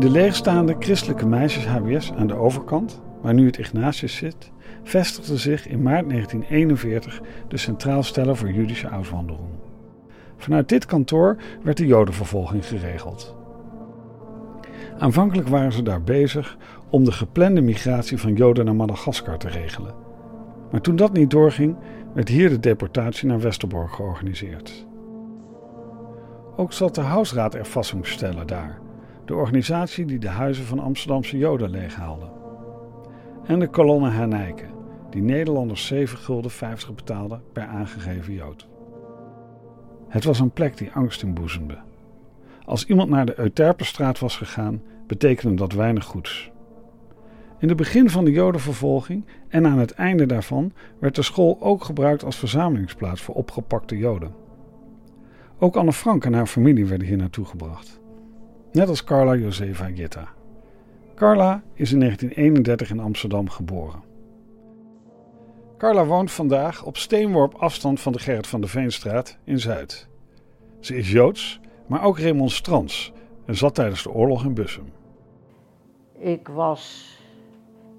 In 0.00 0.06
de 0.06 0.12
leegstaande 0.12 0.76
christelijke 0.78 1.26
meisjes 1.26 1.66
HBS 1.66 2.12
aan 2.12 2.26
de 2.26 2.34
overkant, 2.34 3.00
waar 3.22 3.34
nu 3.34 3.46
het 3.46 3.58
Ignatius 3.58 4.16
zit, 4.16 4.50
vestigde 4.82 5.36
zich 5.36 5.66
in 5.68 5.82
maart 5.82 6.08
1941 6.08 7.20
de 7.48 7.56
Centraal 7.56 8.02
Steller 8.02 8.36
voor 8.36 8.50
Judische 8.50 8.88
Uitwandeling. 8.88 9.48
Vanuit 10.36 10.68
dit 10.68 10.86
kantoor 10.86 11.36
werd 11.62 11.76
de 11.76 11.86
Jodenvervolging 11.86 12.66
geregeld. 12.66 13.36
Aanvankelijk 14.98 15.48
waren 15.48 15.72
ze 15.72 15.82
daar 15.82 16.02
bezig 16.02 16.56
om 16.90 17.04
de 17.04 17.12
geplande 17.12 17.60
migratie 17.60 18.18
van 18.18 18.34
Joden 18.34 18.64
naar 18.64 18.76
Madagaskar 18.76 19.38
te 19.38 19.48
regelen. 19.48 19.94
Maar 20.70 20.80
toen 20.80 20.96
dat 20.96 21.12
niet 21.12 21.30
doorging, 21.30 21.76
werd 22.14 22.28
hier 22.28 22.48
de 22.48 22.60
deportatie 22.60 23.28
naar 23.28 23.40
Westerbork 23.40 23.92
georganiseerd. 23.92 24.86
Ook 26.56 26.72
zat 26.72 26.94
de 26.94 27.00
Huisraad 27.00 27.54
Erfassungsstelle 27.54 28.44
daar 28.44 28.88
de 29.30 29.36
organisatie 29.36 30.04
die 30.04 30.18
de 30.18 30.28
huizen 30.28 30.64
van 30.64 30.78
Amsterdamse 30.78 31.38
Joden 31.38 31.70
leeghaalde. 31.70 32.30
En 33.44 33.58
de 33.58 33.68
kolonne 33.68 34.10
Hernijken, 34.10 34.70
die 35.10 35.22
Nederlanders 35.22 35.86
7 35.86 36.18
gulden 36.18 36.50
50 36.50 36.94
betaalden 36.94 37.42
per 37.52 37.66
aangegeven 37.66 38.32
Jood. 38.32 38.68
Het 40.08 40.24
was 40.24 40.40
een 40.40 40.50
plek 40.50 40.76
die 40.76 40.92
angst 40.92 41.22
inboezemde. 41.22 41.78
Als 42.64 42.86
iemand 42.86 43.10
naar 43.10 43.26
de 43.26 43.38
Euterpenstraat 43.38 44.18
was 44.18 44.36
gegaan, 44.36 44.82
betekende 45.06 45.54
dat 45.54 45.72
weinig 45.72 46.04
goeds. 46.04 46.50
In 47.58 47.68
het 47.68 47.76
begin 47.76 48.10
van 48.10 48.24
de 48.24 48.32
Jodenvervolging 48.32 49.24
en 49.48 49.66
aan 49.66 49.78
het 49.78 49.92
einde 49.92 50.26
daarvan 50.26 50.72
werd 50.98 51.14
de 51.14 51.22
school 51.22 51.56
ook 51.60 51.84
gebruikt 51.84 52.24
als 52.24 52.36
verzamelingsplaats 52.36 53.22
voor 53.22 53.34
opgepakte 53.34 53.98
Joden. 53.98 54.34
Ook 55.58 55.76
Anne 55.76 55.92
Frank 55.92 56.24
en 56.24 56.32
haar 56.32 56.46
familie 56.46 56.86
werden 56.86 57.06
hier 57.06 57.16
naartoe 57.16 57.44
gebracht 57.44 57.99
net 58.72 58.88
als 58.88 59.04
Carla 59.04 59.34
Josefa 59.34 59.84
Gitta. 59.84 60.28
Carla 61.14 61.62
is 61.74 61.92
in 61.92 61.98
1931 61.98 62.90
in 62.90 63.00
Amsterdam 63.00 63.48
geboren. 63.48 64.02
Carla 65.78 66.04
woont 66.04 66.30
vandaag 66.30 66.84
op 66.84 66.96
steenworp 66.96 67.54
afstand 67.54 68.00
van 68.00 68.12
de 68.12 68.18
Gerrit 68.18 68.46
van 68.46 68.60
de 68.60 68.66
Veenstraat 68.66 69.38
in 69.44 69.58
Zuid. 69.58 70.08
Ze 70.80 70.96
is 70.96 71.10
Joods, 71.10 71.60
maar 71.86 72.04
ook 72.04 72.18
remonstrants 72.18 73.12
en 73.44 73.56
zat 73.56 73.74
tijdens 73.74 74.02
de 74.02 74.10
oorlog 74.10 74.44
in 74.44 74.54
Bussum. 74.54 74.92
Ik 76.18 76.48
was 76.48 77.14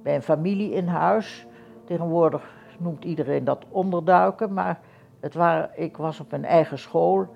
bij 0.03 0.15
een 0.15 0.21
familie 0.21 0.71
in 0.71 0.87
huis. 0.87 1.47
Tegenwoordig 1.85 2.43
noemt 2.79 3.05
iedereen 3.05 3.43
dat 3.43 3.65
onderduiken, 3.69 4.53
maar 4.53 4.79
het 5.19 5.33
waren, 5.33 5.69
ik 5.75 5.97
was 5.97 6.19
op 6.19 6.31
mijn 6.31 6.45
eigen 6.45 6.77
school 6.79 7.27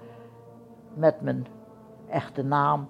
met 0.93 1.21
mijn 1.21 1.45
echte 2.09 2.43
naam 2.43 2.87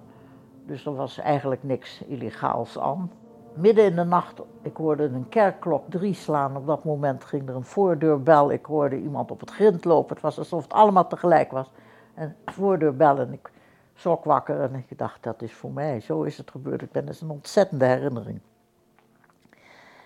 dus 0.66 0.86
er 0.86 0.94
was 0.94 1.18
eigenlijk 1.18 1.62
niks 1.62 2.02
illegaals 2.02 2.78
aan. 2.78 3.10
Midden 3.54 3.84
in 3.84 3.96
de 3.96 4.04
nacht, 4.04 4.40
ik 4.62 4.76
hoorde 4.76 5.04
een 5.04 5.28
kerkklok 5.28 5.90
drie 5.90 6.14
slaan. 6.14 6.56
Op 6.56 6.66
dat 6.66 6.84
moment 6.84 7.24
ging 7.24 7.48
er 7.48 7.54
een 7.54 7.64
voordeurbel. 7.64 8.50
Ik 8.50 8.64
hoorde 8.64 9.00
iemand 9.00 9.30
op 9.30 9.40
het 9.40 9.50
grind 9.50 9.84
lopen. 9.84 10.14
Het 10.14 10.22
was 10.22 10.38
alsof 10.38 10.62
het 10.62 10.72
allemaal 10.72 11.06
tegelijk 11.06 11.50
was. 11.50 11.70
En 12.14 12.36
voordeurbel 12.44 13.18
en 13.18 13.32
ik 13.32 13.50
schrok 13.94 14.24
wakker 14.24 14.60
en 14.60 14.74
ik 14.74 14.98
dacht, 14.98 15.22
dat 15.22 15.42
is 15.42 15.54
voor 15.54 15.72
mij. 15.72 16.00
Zo 16.00 16.22
is 16.22 16.36
het 16.36 16.50
gebeurd. 16.50 16.82
Ik 16.82 16.92
ben, 16.92 17.08
is 17.08 17.20
een 17.20 17.30
ontzettende 17.30 17.84
herinnering. 17.84 18.40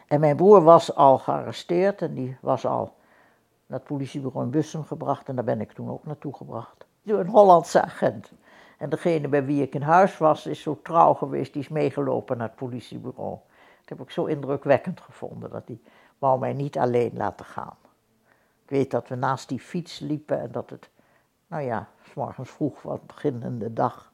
En 0.07 0.21
mijn 0.21 0.37
broer 0.37 0.63
was 0.63 0.95
al 0.95 1.19
gearresteerd 1.19 2.03
en 2.03 2.15
die 2.15 2.37
was 2.41 2.67
al 2.67 2.93
naar 3.67 3.79
het 3.79 3.89
politiebureau 3.89 4.45
in 4.45 4.51
Bussum 4.51 4.85
gebracht. 4.85 5.29
En 5.29 5.35
daar 5.35 5.45
ben 5.45 5.61
ik 5.61 5.73
toen 5.73 5.91
ook 5.91 6.07
naartoe 6.07 6.35
gebracht. 6.35 6.87
Een 7.05 7.27
Hollandse 7.27 7.83
agent. 7.83 8.33
En 8.81 8.89
degene 8.89 9.29
bij 9.29 9.45
wie 9.45 9.63
ik 9.63 9.75
in 9.75 9.83
huis 9.83 10.19
was, 10.19 10.47
is 10.47 10.63
zo 10.63 10.81
trouw 10.83 11.15
geweest, 11.15 11.53
die 11.53 11.63
is 11.63 11.69
meegelopen 11.69 12.37
naar 12.39 12.47
het 12.47 12.57
politiebureau. 12.57 13.39
Dat 13.79 13.89
heb 13.89 14.01
ik 14.01 14.11
zo 14.11 14.25
indrukwekkend 14.25 15.01
gevonden, 15.01 15.51
dat 15.51 15.67
die 15.67 15.83
wou 16.19 16.39
mij 16.39 16.53
niet 16.53 16.79
alleen 16.79 17.11
laten 17.15 17.47
gaan. 17.47 17.77
Ik 18.65 18.71
weet 18.71 18.91
dat 18.91 19.09
we 19.09 19.15
naast 19.15 19.49
die 19.49 19.61
fiets 19.61 19.99
liepen 19.99 20.41
en 20.41 20.53
dat 20.53 20.71
het, 20.71 20.91
nou 21.47 21.63
ja, 21.63 21.89
s 22.03 22.15
morgens 22.15 22.51
vroeg 22.51 22.83
was, 22.83 22.99
beginnende 23.07 23.73
dag. 23.73 24.13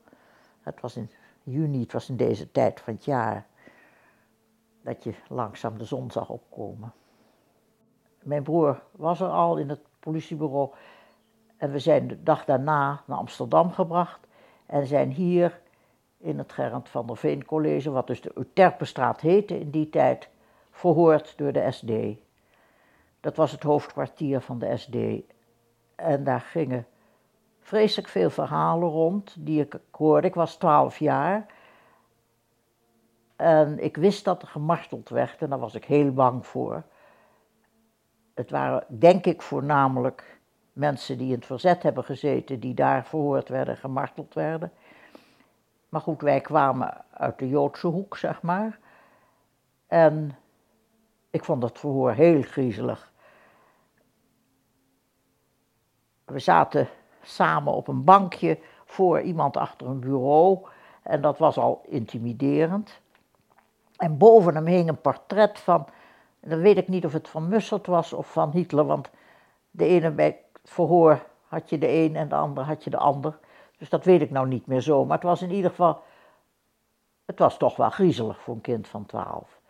Het 0.60 0.80
was 0.80 0.96
in 0.96 1.10
juni, 1.42 1.80
het 1.80 1.92
was 1.92 2.08
in 2.08 2.16
deze 2.16 2.50
tijd 2.52 2.80
van 2.80 2.94
het 2.94 3.04
jaar, 3.04 3.46
dat 4.82 5.04
je 5.04 5.14
langzaam 5.28 5.78
de 5.78 5.84
zon 5.84 6.10
zag 6.10 6.28
opkomen. 6.28 6.92
Mijn 8.22 8.42
broer 8.42 8.82
was 8.90 9.20
er 9.20 9.30
al 9.30 9.56
in 9.56 9.68
het 9.68 9.80
politiebureau 10.00 10.70
en 11.56 11.70
we 11.70 11.78
zijn 11.78 12.08
de 12.08 12.22
dag 12.22 12.44
daarna 12.44 13.02
naar 13.06 13.18
Amsterdam 13.18 13.72
gebracht. 13.72 14.26
En 14.66 14.86
zijn 14.86 15.10
hier 15.10 15.60
in 16.18 16.38
het 16.38 16.52
Gerrit 16.52 16.88
van 16.88 17.06
der 17.06 17.16
Veen 17.16 17.44
College, 17.44 17.90
wat 17.90 18.06
dus 18.06 18.20
de 18.20 18.30
Euterpenstraat 18.34 19.20
heette 19.20 19.58
in 19.58 19.70
die 19.70 19.88
tijd, 19.88 20.28
verhoord 20.70 21.38
door 21.38 21.52
de 21.52 21.70
SD. 21.70 21.90
Dat 23.20 23.36
was 23.36 23.52
het 23.52 23.62
hoofdkwartier 23.62 24.40
van 24.40 24.58
de 24.58 24.76
SD. 24.76 24.96
En 25.94 26.24
daar 26.24 26.40
gingen 26.40 26.86
vreselijk 27.60 28.08
veel 28.08 28.30
verhalen 28.30 28.88
rond 28.88 29.36
die 29.38 29.60
ik 29.60 29.78
hoorde. 29.90 30.26
Ik 30.26 30.34
was 30.34 30.56
twaalf 30.56 30.98
jaar. 30.98 31.46
En 33.36 33.84
ik 33.84 33.96
wist 33.96 34.24
dat 34.24 34.42
er 34.42 34.48
gemarteld 34.48 35.08
werd 35.08 35.42
en 35.42 35.50
daar 35.50 35.58
was 35.58 35.74
ik 35.74 35.84
heel 35.84 36.12
bang 36.12 36.46
voor. 36.46 36.82
Het 38.34 38.50
waren, 38.50 38.84
denk 38.88 39.26
ik, 39.26 39.42
voornamelijk 39.42 40.35
mensen 40.76 41.18
die 41.18 41.26
in 41.26 41.34
het 41.34 41.46
verzet 41.46 41.82
hebben 41.82 42.04
gezeten, 42.04 42.60
die 42.60 42.74
daar 42.74 43.04
verhoord 43.04 43.48
werden, 43.48 43.76
gemarteld 43.76 44.34
werden. 44.34 44.72
Maar 45.88 46.00
goed, 46.00 46.20
wij 46.20 46.40
kwamen 46.40 47.04
uit 47.10 47.38
de 47.38 47.48
Joodse 47.48 47.86
hoek, 47.86 48.16
zeg 48.16 48.42
maar. 48.42 48.78
En 49.86 50.36
ik 51.30 51.44
vond 51.44 51.60
dat 51.60 51.78
verhoor 51.78 52.12
heel 52.12 52.42
griezelig. 52.42 53.12
We 56.24 56.38
zaten 56.38 56.88
samen 57.22 57.72
op 57.72 57.88
een 57.88 58.04
bankje 58.04 58.58
voor 58.84 59.20
iemand 59.20 59.56
achter 59.56 59.86
een 59.86 60.00
bureau. 60.00 60.66
En 61.02 61.20
dat 61.20 61.38
was 61.38 61.58
al 61.58 61.82
intimiderend. 61.86 63.00
En 63.96 64.18
boven 64.18 64.54
hem 64.54 64.66
hing 64.66 64.88
een 64.88 65.00
portret 65.00 65.58
van, 65.58 65.86
dan 66.40 66.60
weet 66.60 66.76
ik 66.76 66.88
niet 66.88 67.04
of 67.04 67.12
het 67.12 67.28
van 67.28 67.48
Mussert 67.48 67.86
was 67.86 68.12
of 68.12 68.32
van 68.32 68.50
Hitler, 68.50 68.84
want 68.84 69.10
de 69.70 69.84
ene 69.84 70.10
bij 70.10 70.40
verhoor 70.70 71.26
had 71.48 71.70
je 71.70 71.78
de 71.78 71.88
een 71.88 72.16
en 72.16 72.28
de 72.28 72.34
ander 72.34 72.64
had 72.64 72.84
je 72.84 72.90
de 72.90 72.96
ander. 72.96 73.38
Dus 73.78 73.88
dat 73.88 74.04
weet 74.04 74.20
ik 74.20 74.30
nou 74.30 74.48
niet 74.48 74.66
meer 74.66 74.80
zo. 74.80 75.04
Maar 75.04 75.16
het 75.16 75.26
was 75.26 75.42
in 75.42 75.50
ieder 75.50 75.70
geval, 75.70 76.02
het 77.24 77.38
was 77.38 77.56
toch 77.56 77.76
wel 77.76 77.90
griezelig 77.90 78.40
voor 78.40 78.54
een 78.54 78.60
kind 78.60 78.88
van 78.88 79.06
twaalf. 79.06 79.60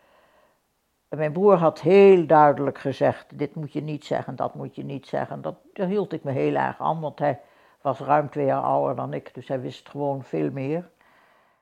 En 1.09 1.17
mijn 1.17 1.31
broer 1.31 1.55
had 1.55 1.81
heel 1.81 2.25
duidelijk 2.25 2.77
gezegd: 2.77 3.39
dit 3.39 3.55
moet 3.55 3.73
je 3.73 3.81
niet 3.81 4.05
zeggen, 4.05 4.35
dat 4.35 4.53
moet 4.55 4.75
je 4.75 4.83
niet 4.83 5.07
zeggen. 5.07 5.41
Dat, 5.41 5.55
daar 5.73 5.87
hield 5.87 6.13
ik 6.13 6.23
me 6.23 6.31
heel 6.31 6.55
erg 6.55 6.79
aan, 6.79 6.99
want 6.99 7.19
hij 7.19 7.39
was 7.81 7.99
ruim 7.99 8.29
twee 8.29 8.45
jaar 8.45 8.61
ouder 8.61 8.95
dan 8.95 9.13
ik, 9.13 9.33
dus 9.33 9.47
hij 9.47 9.61
wist 9.61 9.89
gewoon 9.89 10.23
veel 10.23 10.51
meer. 10.51 10.89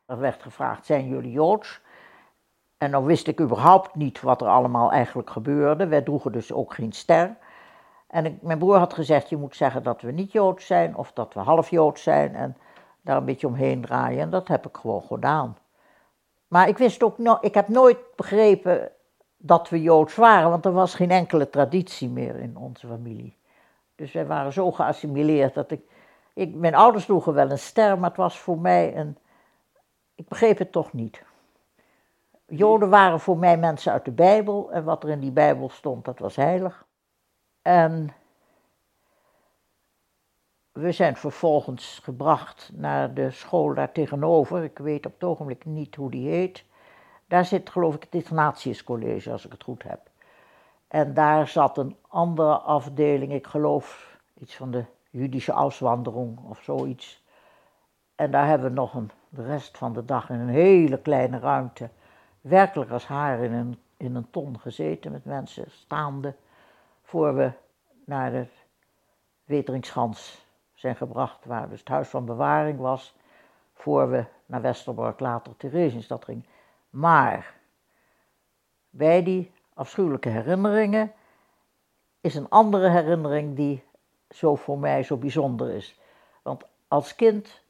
Er 0.06 0.20
werd 0.20 0.42
gevraagd: 0.42 0.86
zijn 0.86 1.08
jullie 1.08 1.32
joods? 1.32 1.82
En 2.78 2.92
dan 2.92 3.06
wist 3.06 3.28
ik 3.28 3.42
überhaupt 3.42 3.96
niet 3.96 4.22
wat 4.22 4.42
er 4.42 4.48
allemaal 4.48 4.92
eigenlijk 4.92 5.30
gebeurde. 5.30 5.88
Wij 5.88 6.02
droegen 6.02 6.32
dus 6.32 6.54
ook 6.54 6.74
geen 6.74 6.92
ster. 6.92 7.36
En 8.08 8.40
mijn 8.42 8.58
broer 8.58 8.78
had 8.78 8.94
gezegd: 8.94 9.30
je 9.30 9.38
moet 9.38 9.56
zeggen 9.56 9.84
dat 9.84 10.02
we 10.02 10.12
niet 10.12 10.32
joods 10.32 10.66
zijn 10.66 10.96
of 10.96 11.12
dat 11.12 11.34
we 11.34 11.40
half 11.40 11.70
joods 11.70 12.04
zijn 12.04 12.36
en 12.36 12.58
daar 13.02 13.18
een 13.18 13.26
beetje 13.26 13.48
omheen 13.48 13.82
draaien. 13.82 14.20
En 14.20 14.30
dat 14.30 14.48
heb 14.48 14.68
ik 14.68 14.78
gewoon 14.78 15.04
gedaan. 15.04 15.58
Maar 16.48 16.68
ik 16.68 16.78
wist 16.78 17.04
ook, 17.04 17.18
no 17.18 17.38
ik 17.42 17.54
heb 17.54 17.68
nooit 17.68 17.98
begrepen 18.16 18.92
dat 19.38 19.70
we 19.70 19.82
Joods 19.82 20.16
waren, 20.16 20.50
want 20.50 20.66
er 20.66 20.72
was 20.72 20.96
geen 20.96 21.12
enkele 21.12 21.50
traditie 21.50 22.10
meer 22.10 22.36
in 22.36 22.58
onze 22.58 22.88
familie. 22.88 23.38
Dus 23.96 24.12
wij 24.12 24.26
waren 24.26 24.54
zo 24.54 24.72
geassimileerd 24.72 25.54
dat 25.54 25.72
ik, 25.72 25.82
ik 26.34 26.56
mijn 26.56 26.76
ouders 26.76 27.06
droegen 27.06 27.34
wel 27.34 27.52
een 27.52 27.60
ster, 27.60 28.00
maar 28.00 28.10
het 28.10 28.18
was 28.18 28.40
voor 28.40 28.60
mij 28.60 28.98
een, 28.98 29.18
ik 30.16 30.28
begreep 30.28 30.58
het 30.58 30.72
toch 30.72 30.94
niet. 30.94 31.24
Joden 32.48 32.90
waren 32.90 33.20
voor 33.20 33.38
mij 33.38 33.58
mensen 33.58 33.92
uit 33.92 34.06
de 34.06 34.12
Bijbel 34.12 34.72
en 34.72 34.84
wat 34.84 35.04
er 35.04 35.10
in 35.10 35.20
die 35.20 35.32
Bijbel 35.32 35.70
stond, 35.70 36.06
dat 36.06 36.20
was 36.20 36.36
heilig. 36.36 36.85
En 37.66 38.14
we 40.72 40.92
zijn 40.92 41.16
vervolgens 41.16 42.00
gebracht 42.04 42.72
naar 42.74 43.14
de 43.14 43.32
school 43.32 43.74
daar 43.74 43.92
tegenover. 43.92 44.64
Ik 44.64 44.78
weet 44.78 45.06
op 45.06 45.14
het 45.14 45.24
ogenblik 45.24 45.66
niet 45.66 45.96
hoe 45.96 46.12
die 46.12 46.30
heet. 46.30 46.66
Daar 47.28 47.46
zit 47.46 47.70
geloof 47.70 47.96
ik 47.96 48.04
het 48.04 48.16
Ignatius 48.16 48.84
College, 48.84 49.32
als 49.32 49.46
ik 49.46 49.52
het 49.52 49.64
goed 49.64 49.84
heb. 49.84 50.00
En 50.88 51.14
daar 51.14 51.48
zat 51.48 51.78
een 51.78 51.96
andere 52.08 52.58
afdeling, 52.58 53.34
ik 53.34 53.48
geloof 53.48 54.18
iets 54.40 54.56
van 54.56 54.72
de 54.72 54.86
Judische 55.10 55.52
Auswanderung 55.52 56.40
of 56.50 56.62
zoiets. 56.62 57.24
En 58.16 58.32
daar 58.32 58.48
hebben 58.48 58.70
we 58.70 58.76
nog 58.76 58.94
een, 58.94 59.12
de 59.30 59.46
rest 59.46 59.78
van 59.78 59.94
de 59.94 60.06
dag 60.06 60.30
in 60.30 60.40
een 60.40 60.50
hele 60.50 60.98
kleine 60.98 61.40
ruimte, 61.40 61.90
werkelijk 62.42 62.92
als 62.92 63.08
haar 63.08 63.40
in 63.40 63.54
een, 63.54 63.80
in 63.98 64.16
een 64.16 64.30
ton 64.30 64.60
gezeten 64.60 65.12
met 65.12 65.26
mensen 65.26 65.66
staande, 65.72 66.36
voor 67.16 67.36
we 67.36 67.52
naar 68.06 68.32
de 68.32 68.46
Weteringschans 69.44 70.46
zijn 70.74 70.96
gebracht, 70.96 71.46
waar 71.46 71.70
dus 71.70 71.80
het 71.80 71.88
huis 71.88 72.08
van 72.08 72.26
bewaring 72.26 72.80
was, 72.80 73.16
voor 73.74 74.10
we 74.10 74.26
naar 74.46 74.62
Westerbork, 74.62 75.20
later 75.20 75.58
Theresienstad 75.58 76.26
gingen. 76.26 76.46
Maar 76.90 77.54
bij 78.90 79.24
die 79.24 79.52
afschuwelijke 79.74 80.30
herinneringen 80.30 81.12
is 82.22 82.36
een 82.36 82.50
andere 82.50 82.90
herinnering 82.90 83.56
die 83.56 83.84
zo 84.30 84.56
voor 84.56 84.80
mij 84.80 85.04
zo 85.04 85.18
bijzonder 85.18 85.70
is. 85.70 86.00
Want 86.42 86.64
als 86.88 87.16
kind, 87.16 87.62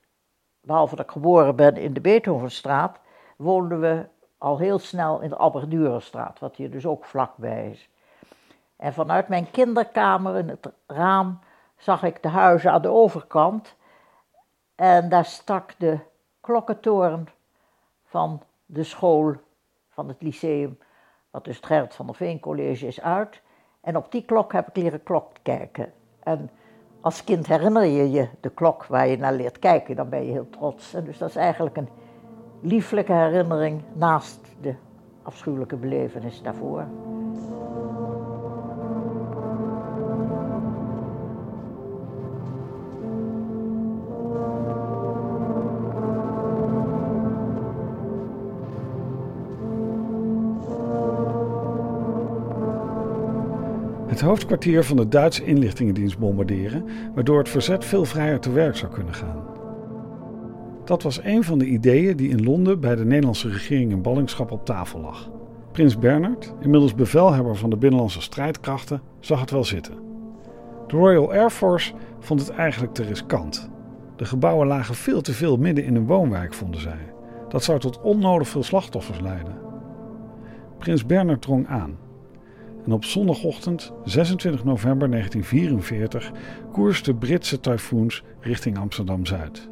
behalve 0.61 0.95
dat 0.95 1.05
ik 1.05 1.11
geboren 1.11 1.55
ben 1.55 1.77
in 1.77 1.93
de 1.93 2.01
Beethovenstraat, 2.01 2.99
woonden 3.37 3.79
we 3.79 4.05
al 4.37 4.57
heel 4.57 4.79
snel 4.79 5.21
in 5.21 5.29
de 5.29 5.35
Alberdurenstraat, 5.35 6.39
wat 6.39 6.55
hier 6.55 6.71
dus 6.71 6.85
ook 6.85 7.05
vlakbij 7.05 7.69
is. 7.69 7.89
En 8.77 8.93
vanuit 8.93 9.27
mijn 9.27 9.51
kinderkamer 9.51 10.37
in 10.37 10.49
het 10.49 10.71
raam 10.87 11.39
zag 11.77 12.03
ik 12.03 12.21
de 12.23 12.29
huizen 12.29 12.71
aan 12.71 12.81
de 12.81 12.89
overkant. 12.91 13.75
En 14.75 15.09
daar 15.09 15.25
stak 15.25 15.73
de 15.77 15.99
klokkentoren 16.41 17.27
van 18.03 18.41
de 18.65 18.83
school, 18.83 19.33
van 19.89 20.07
het 20.07 20.21
lyceum, 20.21 20.79
wat 21.31 21.45
dus 21.45 21.55
het 21.55 21.65
Gerrit 21.65 21.95
van 21.95 22.05
der 22.05 22.15
Veen 22.15 22.39
College 22.39 22.87
is, 22.87 23.01
uit. 23.01 23.41
En 23.81 23.97
op 23.97 24.11
die 24.11 24.25
klok 24.25 24.53
heb 24.53 24.67
ik 24.67 24.75
leren 24.75 25.03
klok 25.03 25.31
kijken. 25.41 25.93
En 26.23 26.49
als 27.01 27.23
kind 27.23 27.47
herinner 27.47 27.85
je 27.85 28.11
je 28.11 28.29
de 28.39 28.49
klok 28.49 28.85
waar 28.85 29.07
je 29.07 29.17
naar 29.17 29.33
leert 29.33 29.59
kijken, 29.59 29.95
dan 29.95 30.09
ben 30.09 30.25
je 30.25 30.31
heel 30.31 30.49
trots. 30.49 30.93
En 30.93 31.03
dus 31.03 31.17
dat 31.17 31.29
is 31.29 31.35
eigenlijk 31.35 31.77
een 31.77 31.89
lieflijke 32.61 33.13
herinnering 33.13 33.81
naast 33.93 34.39
de 34.61 34.75
afschuwelijke 35.23 35.75
belevenis 35.75 36.41
daarvoor. 36.41 36.85
Het 54.15 54.23
hoofdkwartier 54.23 54.83
van 54.83 54.97
de 54.97 55.07
Duitse 55.07 55.45
inlichtingendienst 55.45 56.17
bombarderen, 56.17 56.85
waardoor 57.15 57.37
het 57.37 57.49
verzet 57.49 57.85
veel 57.85 58.05
vrijer 58.05 58.39
te 58.39 58.51
werk 58.51 58.75
zou 58.75 58.91
kunnen 58.91 59.13
gaan. 59.13 59.43
Dat 60.85 61.03
was 61.03 61.23
een 61.23 61.43
van 61.43 61.57
de 61.57 61.65
ideeën 61.65 62.17
die 62.17 62.29
in 62.29 62.43
Londen 62.43 62.79
bij 62.79 62.95
de 62.95 63.05
Nederlandse 63.05 63.49
regering 63.49 63.91
in 63.91 64.01
ballingschap 64.01 64.51
op 64.51 64.65
tafel 64.65 64.99
lag. 64.99 65.29
Prins 65.71 65.99
Bernard, 65.99 66.53
inmiddels 66.59 66.95
bevelhebber 66.95 67.55
van 67.55 67.69
de 67.69 67.77
binnenlandse 67.77 68.21
strijdkrachten, 68.21 69.01
zag 69.19 69.39
het 69.39 69.51
wel 69.51 69.63
zitten. 69.63 69.93
De 70.87 70.97
Royal 70.97 71.31
Air 71.31 71.49
Force 71.49 71.93
vond 72.19 72.39
het 72.39 72.49
eigenlijk 72.49 72.93
te 72.93 73.03
riskant. 73.03 73.69
De 74.15 74.25
gebouwen 74.25 74.67
lagen 74.67 74.95
veel 74.95 75.21
te 75.21 75.33
veel 75.33 75.57
midden 75.57 75.83
in 75.83 75.95
een 75.95 76.07
woonwijk, 76.07 76.53
vonden 76.53 76.81
zij. 76.81 77.13
Dat 77.49 77.63
zou 77.63 77.79
tot 77.79 78.01
onnodig 78.01 78.47
veel 78.47 78.63
slachtoffers 78.63 79.19
leiden. 79.19 79.57
Prins 80.77 81.05
Bernard 81.05 81.41
drong 81.41 81.67
aan 81.67 82.03
en 82.85 82.91
op 82.91 83.03
zondagochtend 83.03 83.91
26 84.03 84.63
november 84.63 85.09
1944 85.09 86.31
koersten 86.71 87.17
Britse 87.17 87.59
tyfoons 87.59 88.23
richting 88.39 88.77
Amsterdam-Zuid. 88.77 89.69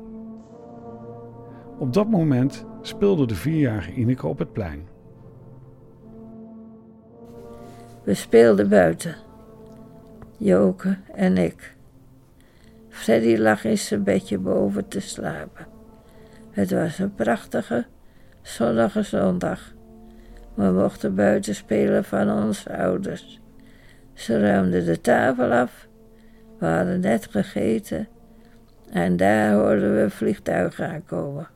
Op 1.80 1.94
dat 1.94 2.10
moment 2.10 2.66
speelde 2.82 3.28
de 3.28 3.36
vierjarige 3.36 3.94
Ineke 3.94 4.28
op 4.28 4.40
het 4.40 4.54
plein. 4.54 4.88
We 8.04 8.14
speelden 8.14 8.70
buiten, 8.70 9.16
Joke 10.38 10.98
en 11.14 11.38
ik. 11.38 11.76
Freddy 12.90 13.38
lag 13.38 13.64
in 13.64 13.78
zijn 13.78 14.04
bedje 14.04 14.38
boven 14.38 14.88
te 14.88 15.00
slapen. 15.00 15.68
Het 16.52 16.72
was 16.72 17.00
een 17.00 17.14
prachtige, 17.14 17.86
zonnige 18.42 19.04
zondag. 19.04 19.74
We 20.54 20.72
mochten 20.72 21.16
buiten 21.16 21.56
spelen 21.56 22.04
van 22.04 22.44
onze 22.44 22.78
ouders. 22.78 23.42
Ze 24.14 24.40
ruimden 24.40 24.86
de 24.86 25.02
tafel 25.02 25.52
af. 25.52 25.88
We 26.60 26.66
hadden 26.66 27.00
net 27.00 27.28
gegeten. 27.30 28.08
En 28.92 29.18
daar 29.18 29.54
hoorden 29.54 30.02
we 30.02 30.10
vliegtuigen 30.10 30.90
aankomen. 30.90 31.48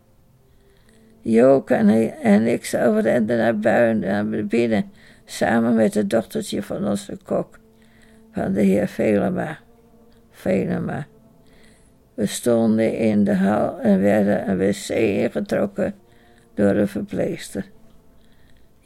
Joke 1.21 1.73
en 2.21 2.47
ik 2.47 2.65
zelf 2.65 3.01
renden 3.01 3.38
naar 3.38 3.60
buiten, 3.60 3.99
naar 3.99 4.45
binnen, 4.45 4.91
samen 5.25 5.75
met 5.75 5.93
het 5.93 6.10
dochtertje 6.10 6.63
van 6.63 6.88
onze 6.88 7.17
kok, 7.23 7.60
van 8.31 8.53
de 8.53 8.62
heer 8.62 8.88
Velema. 8.88 9.57
Velema. 10.31 11.07
We 12.13 12.25
stonden 12.25 12.97
in 12.97 13.23
de 13.23 13.33
hal 13.33 13.79
en 13.79 14.01
werden 14.01 14.49
een 14.49 14.57
wc 14.57 14.89
ingetrokken 14.89 15.95
door 16.53 16.73
de 16.73 16.88
verpleegster. 16.88 17.65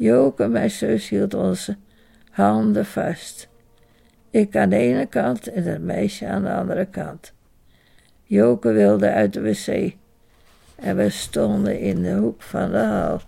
Joke, 0.02 0.48
mijn 0.48 0.72
zus, 0.72 1.10
hield 1.10 1.34
onze 1.34 1.78
handen 2.32 2.86
vast. 2.86 3.50
Ik 4.30 4.56
aan 4.56 4.70
de 4.70 4.76
ene 4.76 5.06
kant 5.06 5.48
en 5.48 5.64
het 5.64 5.82
meisje 5.82 6.28
aan 6.28 6.44
de 6.44 6.54
andere 6.54 6.86
kant. 6.86 7.34
Joke 8.24 8.72
wilde 8.72 9.12
uit 9.12 9.34
de 9.34 9.42
wc 9.42 9.96
en 10.76 10.96
we 10.96 11.10
stonden 11.10 11.80
in 11.80 12.02
de 12.02 12.14
hoek 12.14 12.42
van 12.42 12.72
de 12.72 12.78
hal. 12.78 13.22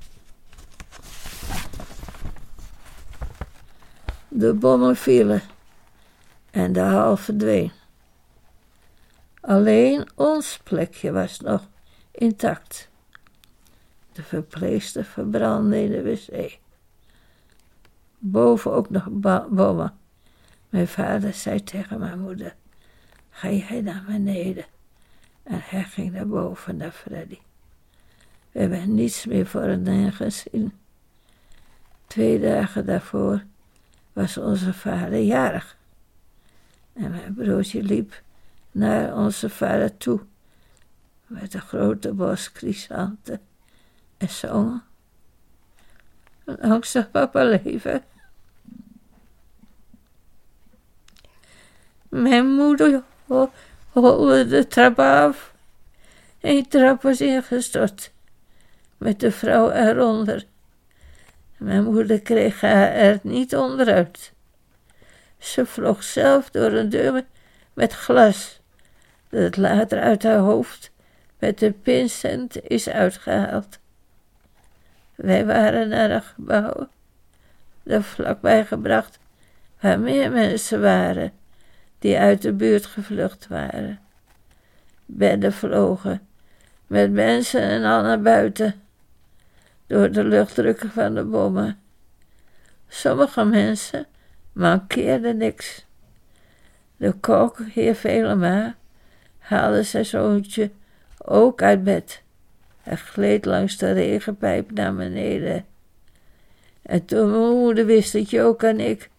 De 4.28 4.54
bommen 4.54 4.96
vielen 4.96 5.42
en 6.52 6.74
de 6.74 6.80
hal 6.80 7.18
verdween. 7.18 7.72
Alleen 9.42 10.08
ons 10.16 10.60
plekje 10.64 11.12
was 11.12 11.40
nog 11.40 11.68
intact. 12.12 12.90
De 14.12 14.24
verpleegster 14.24 15.04
verbrandde 15.04 15.82
in 15.82 15.92
de 15.92 16.02
wc. 16.02 16.62
Boven 18.26 18.72
ook 18.72 18.90
nog 18.90 19.08
bommen. 19.50 19.94
Mijn 20.70 20.88
vader 20.88 21.34
zei 21.34 21.64
tegen 21.64 22.00
mijn 22.00 22.20
moeder: 22.20 22.56
Ga 23.30 23.50
jij 23.50 23.82
naar 23.82 24.04
beneden? 24.08 24.66
En 25.44 25.60
hij 25.64 25.84
ging 25.84 26.12
naar 26.12 26.28
boven 26.28 26.78
naar 26.78 26.92
Freddy. 26.92 27.38
We 28.52 28.60
hebben 28.60 28.96
niets 28.96 29.26
meer 29.26 29.46
voor 29.46 29.62
een 29.62 30.14
gezien. 30.14 30.74
Twee 32.08 32.40
dagen 32.40 32.86
daarvoor 32.86 33.44
was 34.14 34.38
onze 34.38 34.74
vader 34.74 35.20
jarig. 35.20 35.78
En 36.94 37.12
mijn 37.12 37.34
broertje 37.34 37.84
liep 37.84 38.22
naar 38.72 39.16
onze 39.16 39.50
vader 39.50 39.98
toe 39.98 40.20
met 41.28 41.54
een 41.54 41.62
grote 41.62 42.14
bos 42.14 42.48
chrysanten 42.48 43.42
en 44.18 44.30
zongen. 44.30 44.84
Langzaam 46.44 47.12
papa 47.12 47.44
leven. 47.44 48.04
Mijn 52.14 52.46
moeder 52.46 53.04
holde 53.92 54.48
de 54.48 54.68
trap 54.68 55.00
af. 55.00 55.54
Een 56.42 56.68
trap 56.68 57.02
was 57.02 57.22
ingestort, 57.22 58.12
met 58.98 59.20
de 59.20 59.32
vrouw 59.32 59.72
eronder. 59.72 60.46
Mijn 61.58 61.84
moeder 61.84 62.22
kreeg 62.22 62.62
haar 62.62 62.92
er 62.92 63.20
niet 63.22 63.56
onderuit. 63.56 64.32
Ze 65.38 65.66
vloog 65.66 66.04
zelf 66.04 66.50
door 66.50 66.72
een 66.72 66.90
deur 66.90 67.24
met 67.74 67.94
glas, 67.94 68.60
dat 69.30 69.58
later 69.58 70.00
uit 70.00 70.24
haar 70.24 70.38
hoofd 70.38 70.92
met 71.40 71.60
de 71.60 71.72
pincent 71.72 72.70
is 72.70 72.90
uitgehaald. 72.90 73.80
Wij 75.16 75.46
waren 75.46 75.88
naar 75.88 76.12
een 76.12 76.24
gebouw, 76.24 76.88
er 77.84 78.04
vlakbij 78.04 78.66
gebracht, 78.66 79.20
waar 79.80 80.00
meer 80.00 80.32
mensen 80.32 80.82
waren 80.82 81.34
die 82.04 82.18
uit 82.18 82.42
de 82.42 82.54
buurt 82.54 82.86
gevlucht 82.86 83.48
waren. 83.48 84.00
Bedden 85.06 85.54
vlogen, 85.54 86.28
met 86.88 87.12
mensen 87.12 87.62
en 87.62 87.84
al 87.84 88.02
naar 88.02 88.22
buiten, 88.22 88.82
door 89.88 90.12
de 90.12 90.24
luchtdrukken 90.24 90.90
van 90.92 91.16
de 91.16 91.24
bommen. 91.24 91.80
Sommige 92.88 93.44
mensen 93.44 94.06
mankeerden 94.52 95.38
niks. 95.38 95.86
De 96.98 97.12
kok, 97.12 97.60
heer 97.70 97.96
Velema, 97.96 98.76
haalde 99.38 99.84
zijn 99.84 100.06
zoontje 100.06 100.72
ook 101.18 101.62
uit 101.62 101.84
bed. 101.84 102.22
Hij 102.82 102.96
gleed 102.96 103.46
langs 103.46 103.78
de 103.78 103.92
regenpijp 103.92 104.72
naar 104.72 104.96
beneden. 104.96 105.66
En 106.82 107.06
toen 107.06 107.32
mijn 107.32 107.60
moeder 107.60 107.86
wist 107.86 108.14
dat 108.14 108.40
ook 108.40 108.64
en 108.64 108.80
ik 108.80 109.10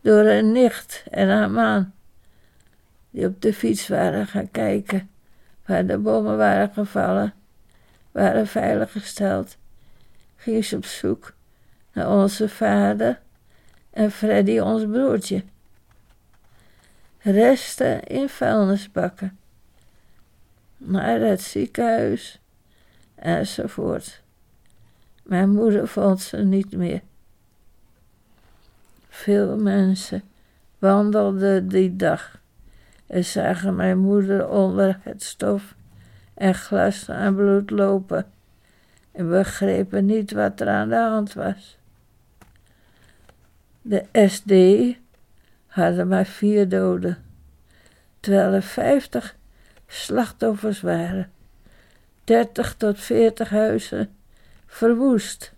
door 0.00 0.24
een 0.24 0.52
nicht 0.52 1.04
en 1.10 1.28
haar 1.28 1.50
man, 1.50 1.92
die 3.10 3.26
op 3.26 3.42
de 3.42 3.54
fiets 3.54 3.88
waren 3.88 4.26
gaan 4.26 4.50
kijken 4.50 5.10
waar 5.66 5.86
de 5.86 5.98
bommen 5.98 6.36
waren 6.36 6.72
gevallen, 6.72 7.34
waren 8.12 8.46
veiliggesteld, 8.46 9.56
ging 10.36 10.64
ze 10.64 10.76
op 10.76 10.84
zoek 10.84 11.34
naar 11.92 12.10
onze 12.10 12.48
vader 12.48 13.20
en 13.90 14.10
Freddy, 14.10 14.58
ons 14.58 14.84
broertje. 14.84 15.42
Resten 17.18 18.04
in 18.04 18.28
vuilnisbakken 18.28 19.38
naar 20.76 21.20
het 21.20 21.40
ziekenhuis 21.40 22.40
enzovoort. 23.14 24.22
Mijn 25.22 25.50
moeder 25.50 25.88
vond 25.88 26.20
ze 26.20 26.36
niet 26.36 26.72
meer. 26.72 27.00
Veel 29.08 29.56
mensen 29.56 30.22
wandelden 30.78 31.68
die 31.68 31.96
dag 31.96 32.39
en 33.10 33.24
zagen 33.24 33.76
mijn 33.76 33.98
moeder 33.98 34.48
onder 34.48 34.98
het 35.02 35.22
stof 35.22 35.74
en 36.34 36.54
glas 36.54 37.10
aan 37.10 37.34
bloed 37.34 37.70
lopen 37.70 38.26
en 39.12 39.28
begrepen 39.28 40.04
niet 40.04 40.32
wat 40.32 40.60
er 40.60 40.68
aan 40.68 40.88
de 40.88 40.96
hand 40.96 41.34
was. 41.34 41.78
De 43.82 44.04
SD 44.28 44.52
hadden 45.66 46.08
maar 46.08 46.26
vier 46.26 46.68
doden, 46.68 47.18
terwijl 48.20 48.52
er 48.52 48.62
vijftig 48.62 49.36
slachtoffers 49.86 50.80
waren. 50.80 51.30
30 52.24 52.74
tot 52.74 52.98
40 52.98 53.48
huizen 53.48 54.08
verwoest. 54.66 55.52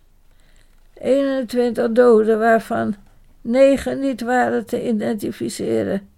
21 0.93 1.91
doden, 1.91 2.39
waarvan 2.39 2.95
9 3.41 3.99
niet 3.99 4.21
waren 4.21 4.65
te 4.65 4.87
identificeren. 4.87 6.11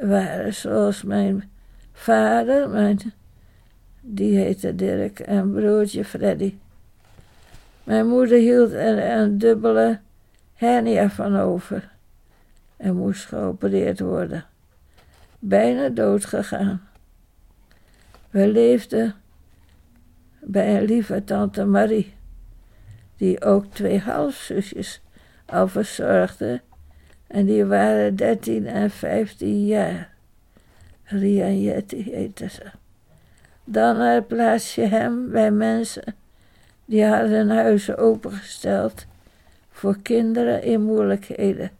Waren 0.00 0.54
zoals 0.54 1.02
mijn 1.02 1.50
vader, 1.92 2.68
mijn, 2.68 3.12
die 4.00 4.38
heette 4.38 4.74
Dirk, 4.74 5.20
en 5.20 5.52
broertje 5.52 6.04
Freddy. 6.04 6.54
Mijn 7.84 8.06
moeder 8.06 8.38
hield 8.38 8.72
er 8.72 9.18
een 9.18 9.38
dubbele 9.38 10.00
hernia 10.54 11.10
van 11.10 11.36
over 11.36 11.90
en 12.76 12.96
moest 12.96 13.24
geopereerd 13.24 14.00
worden 14.00 14.44
bijna 15.38 15.88
dood 15.88 16.24
gegaan. 16.24 16.88
We 18.30 18.48
leefden 18.48 19.14
bij 20.40 20.76
een 20.76 20.84
lieve 20.84 21.24
tante 21.24 21.64
Marie, 21.64 22.14
die 23.16 23.42
ook 23.42 23.64
twee 23.64 23.98
halfzusjes 23.98 25.02
al 25.46 25.68
verzorgde, 25.68 26.60
en 27.26 27.46
die 27.46 27.64
waren 27.64 28.16
dertien 28.16 28.66
en 28.66 28.90
vijftien 28.90 29.66
jaar. 29.66 30.14
Ria 31.04 31.44
en 31.44 31.62
Jetty 31.62 32.02
heette 32.02 32.48
ze. 32.48 32.64
Dan 33.64 34.26
plaats 34.26 34.74
je 34.74 34.86
hem 34.86 35.30
bij 35.30 35.50
mensen 35.50 36.14
die 36.84 37.04
hadden 37.04 37.48
huizen 37.48 37.98
opengesteld 37.98 39.06
voor 39.70 39.96
kinderen 40.02 40.62
in 40.62 40.82
moeilijkheden. 40.82 41.70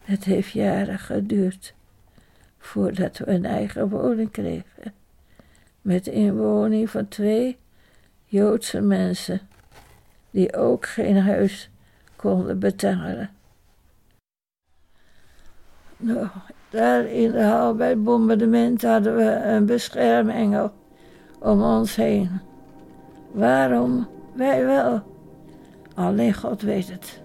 Het 0.00 0.24
heeft 0.24 0.50
jaren 0.50 0.98
geduurd 0.98 1.74
voordat 2.58 3.18
we 3.18 3.26
een 3.26 3.44
eigen 3.44 3.88
woning 3.88 4.30
kregen. 4.30 4.92
Met 5.80 6.06
inwoning 6.06 6.90
van 6.90 7.08
twee 7.08 7.56
Joodse 8.24 8.80
mensen, 8.80 9.40
die 10.30 10.56
ook 10.56 10.86
geen 10.86 11.16
huis 11.16 11.70
konden 12.16 12.58
betalen. 12.58 13.30
Daar 16.70 17.04
in 17.04 17.32
de 17.32 17.42
hal 17.42 17.74
bij 17.74 17.88
het 17.88 18.04
bombardement 18.04 18.82
hadden 18.82 19.16
we 19.16 19.22
een 19.22 19.66
beschermengel 19.66 20.72
om 21.38 21.62
ons 21.62 21.96
heen. 21.96 22.40
Waarom? 23.30 24.06
Wij 24.32 24.66
wel. 24.66 25.02
Alleen 25.94 26.34
God 26.34 26.62
weet 26.62 26.90
het. 26.90 27.21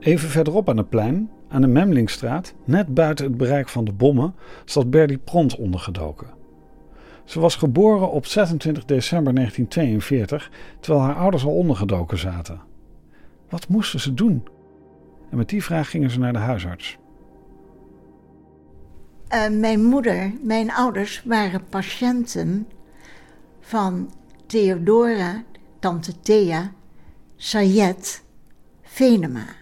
Even 0.00 0.28
verderop 0.28 0.68
aan 0.68 0.76
het 0.76 0.88
plein, 0.88 1.30
aan 1.48 1.60
de 1.60 1.66
Memlingstraat, 1.66 2.54
net 2.64 2.94
buiten 2.94 3.24
het 3.24 3.36
bereik 3.36 3.68
van 3.68 3.84
de 3.84 3.92
bommen, 3.92 4.34
zat 4.64 4.90
Berdy 4.90 5.18
Pront 5.18 5.56
ondergedoken. 5.56 6.26
Ze 7.24 7.40
was 7.40 7.56
geboren 7.56 8.10
op 8.10 8.26
26 8.26 8.84
december 8.84 9.34
1942, 9.34 10.50
terwijl 10.80 11.04
haar 11.04 11.16
ouders 11.16 11.44
al 11.44 11.54
ondergedoken 11.54 12.18
zaten. 12.18 12.60
Wat 13.48 13.68
moesten 13.68 14.00
ze 14.00 14.14
doen? 14.14 14.48
En 15.30 15.36
met 15.36 15.48
die 15.48 15.64
vraag 15.64 15.90
gingen 15.90 16.10
ze 16.10 16.18
naar 16.18 16.32
de 16.32 16.38
huisarts. 16.38 16.98
Uh, 19.34 19.48
mijn 19.48 19.84
moeder, 19.84 20.32
mijn 20.42 20.72
ouders 20.72 21.22
waren 21.24 21.64
patiënten 21.68 22.66
van 23.60 24.10
Theodora, 24.46 25.42
tante 25.78 26.20
Thea, 26.20 26.72
Sayet, 27.36 28.24
Venema. 28.82 29.57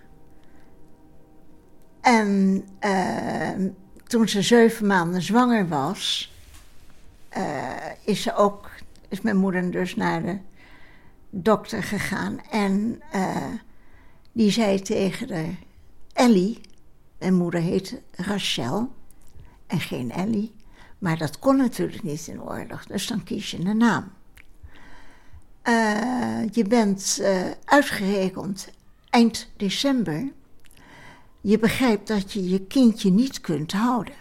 En 2.06 2.64
uh, 2.84 3.68
toen 4.06 4.28
ze 4.28 4.42
zeven 4.42 4.86
maanden 4.86 5.22
zwanger 5.22 5.68
was, 5.68 6.32
uh, 7.36 7.74
is, 8.04 8.22
ze 8.22 8.34
ook, 8.34 8.70
is 9.08 9.20
mijn 9.20 9.36
moeder 9.36 9.70
dus 9.70 9.96
naar 9.96 10.22
de 10.22 10.38
dokter 11.30 11.82
gegaan. 11.82 12.40
En 12.50 13.02
uh, 13.14 13.36
die 14.32 14.50
zei 14.50 14.80
tegen 14.80 15.26
de 15.26 15.54
Ellie, 16.12 16.60
mijn 17.18 17.34
moeder 17.34 17.60
heette 17.60 18.02
Rachel 18.10 18.92
en 19.66 19.80
geen 19.80 20.12
Ellie. 20.12 20.54
Maar 20.98 21.18
dat 21.18 21.38
kon 21.38 21.56
natuurlijk 21.56 22.02
niet 22.02 22.26
in 22.26 22.42
oorlog, 22.42 22.86
dus 22.86 23.06
dan 23.06 23.24
kies 23.24 23.50
je 23.50 23.58
een 23.58 23.76
naam. 23.76 24.12
je 26.52 26.64
bent 26.68 27.22
uitgerekend 27.64 28.68
eind 29.10 29.48
december 29.56 30.32
je 31.46 31.58
begrijpt 31.58 32.06
dat 32.06 32.32
je 32.32 32.48
je 32.48 32.60
kindje 32.60 33.10
niet 33.10 33.40
kunt 33.40 33.72
houden. 33.72 34.14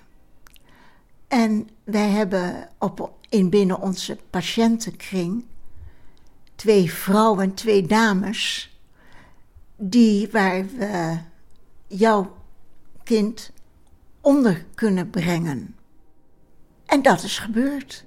En 1.28 1.70
wij 1.84 2.10
hebben 2.10 2.70
op, 2.80 3.14
in 3.30 3.50
binnen 3.50 3.80
onze 3.80 4.18
patiëntenkring 4.30 5.46
twee 6.56 6.92
vrouwen 6.92 7.44
en 7.44 7.54
twee 7.54 7.88
dames 7.88 8.74
die 9.76 10.30
waar 10.32 10.66
we 10.66 11.18
jouw 11.88 12.38
kind 13.04 13.52
onder 14.22 14.66
kunnen 14.76 15.10
brengen. 15.10 15.76
En 16.86 17.02
dat 17.02 17.24
is 17.24 17.40
gebeurd. 17.40 18.06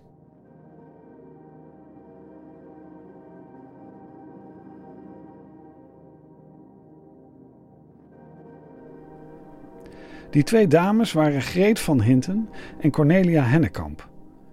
Die 10.31 10.43
twee 10.43 10.67
dames 10.67 11.13
waren 11.13 11.43
Greet 11.43 11.81
van 11.81 12.03
Hinten 12.03 12.49
en 12.81 12.91
Cornelia 12.91 13.43
Hennekamp, 13.43 14.09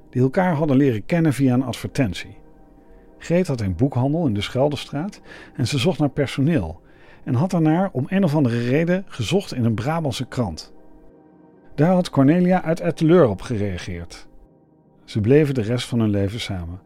die 0.09 0.21
elkaar 0.21 0.53
hadden 0.53 0.77
leren 0.77 1.05
kennen 1.05 1.33
via 1.33 1.53
een 1.53 1.63
advertentie. 1.63 2.37
Greet 3.17 3.47
had 3.47 3.61
een 3.61 3.75
boekhandel 3.75 4.27
in 4.27 4.33
de 4.33 4.41
Scheldestraat 4.41 5.21
en 5.55 5.67
ze 5.67 5.77
zocht 5.77 5.99
naar 5.99 6.09
personeel 6.09 6.81
en 7.23 7.33
had 7.33 7.51
daarnaar 7.51 7.89
om 7.91 8.05
een 8.07 8.23
of 8.23 8.35
andere 8.35 8.67
reden 8.67 9.03
gezocht 9.07 9.53
in 9.53 9.65
een 9.65 9.73
Brabantse 9.73 10.25
krant. 10.25 10.73
Daar 11.75 11.93
had 11.93 12.09
Cornelia 12.09 12.63
uit 12.63 12.79
Etteleur 12.79 13.27
op 13.27 13.41
gereageerd. 13.41 14.27
Ze 15.03 15.21
bleven 15.21 15.53
de 15.53 15.61
rest 15.61 15.87
van 15.87 15.99
hun 15.99 16.09
leven 16.09 16.39
samen. 16.39 16.79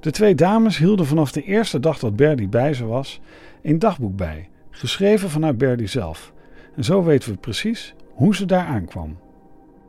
De 0.00 0.10
twee 0.10 0.34
dames 0.34 0.78
hielden 0.78 1.06
vanaf 1.06 1.32
de 1.32 1.42
eerste 1.42 1.80
dag 1.80 1.98
dat 1.98 2.16
Berdy 2.16 2.48
bij 2.48 2.74
ze 2.74 2.86
was 2.86 3.20
een 3.62 3.78
dagboek 3.78 4.16
bij, 4.16 4.48
geschreven 4.70 5.30
vanuit 5.30 5.58
Berdy 5.58 5.86
zelf. 5.86 6.33
En 6.76 6.84
zo 6.84 7.04
weten 7.04 7.30
we 7.30 7.36
precies 7.36 7.94
hoe 8.14 8.34
ze 8.34 8.44
daar 8.44 8.66
aankwam. 8.66 9.16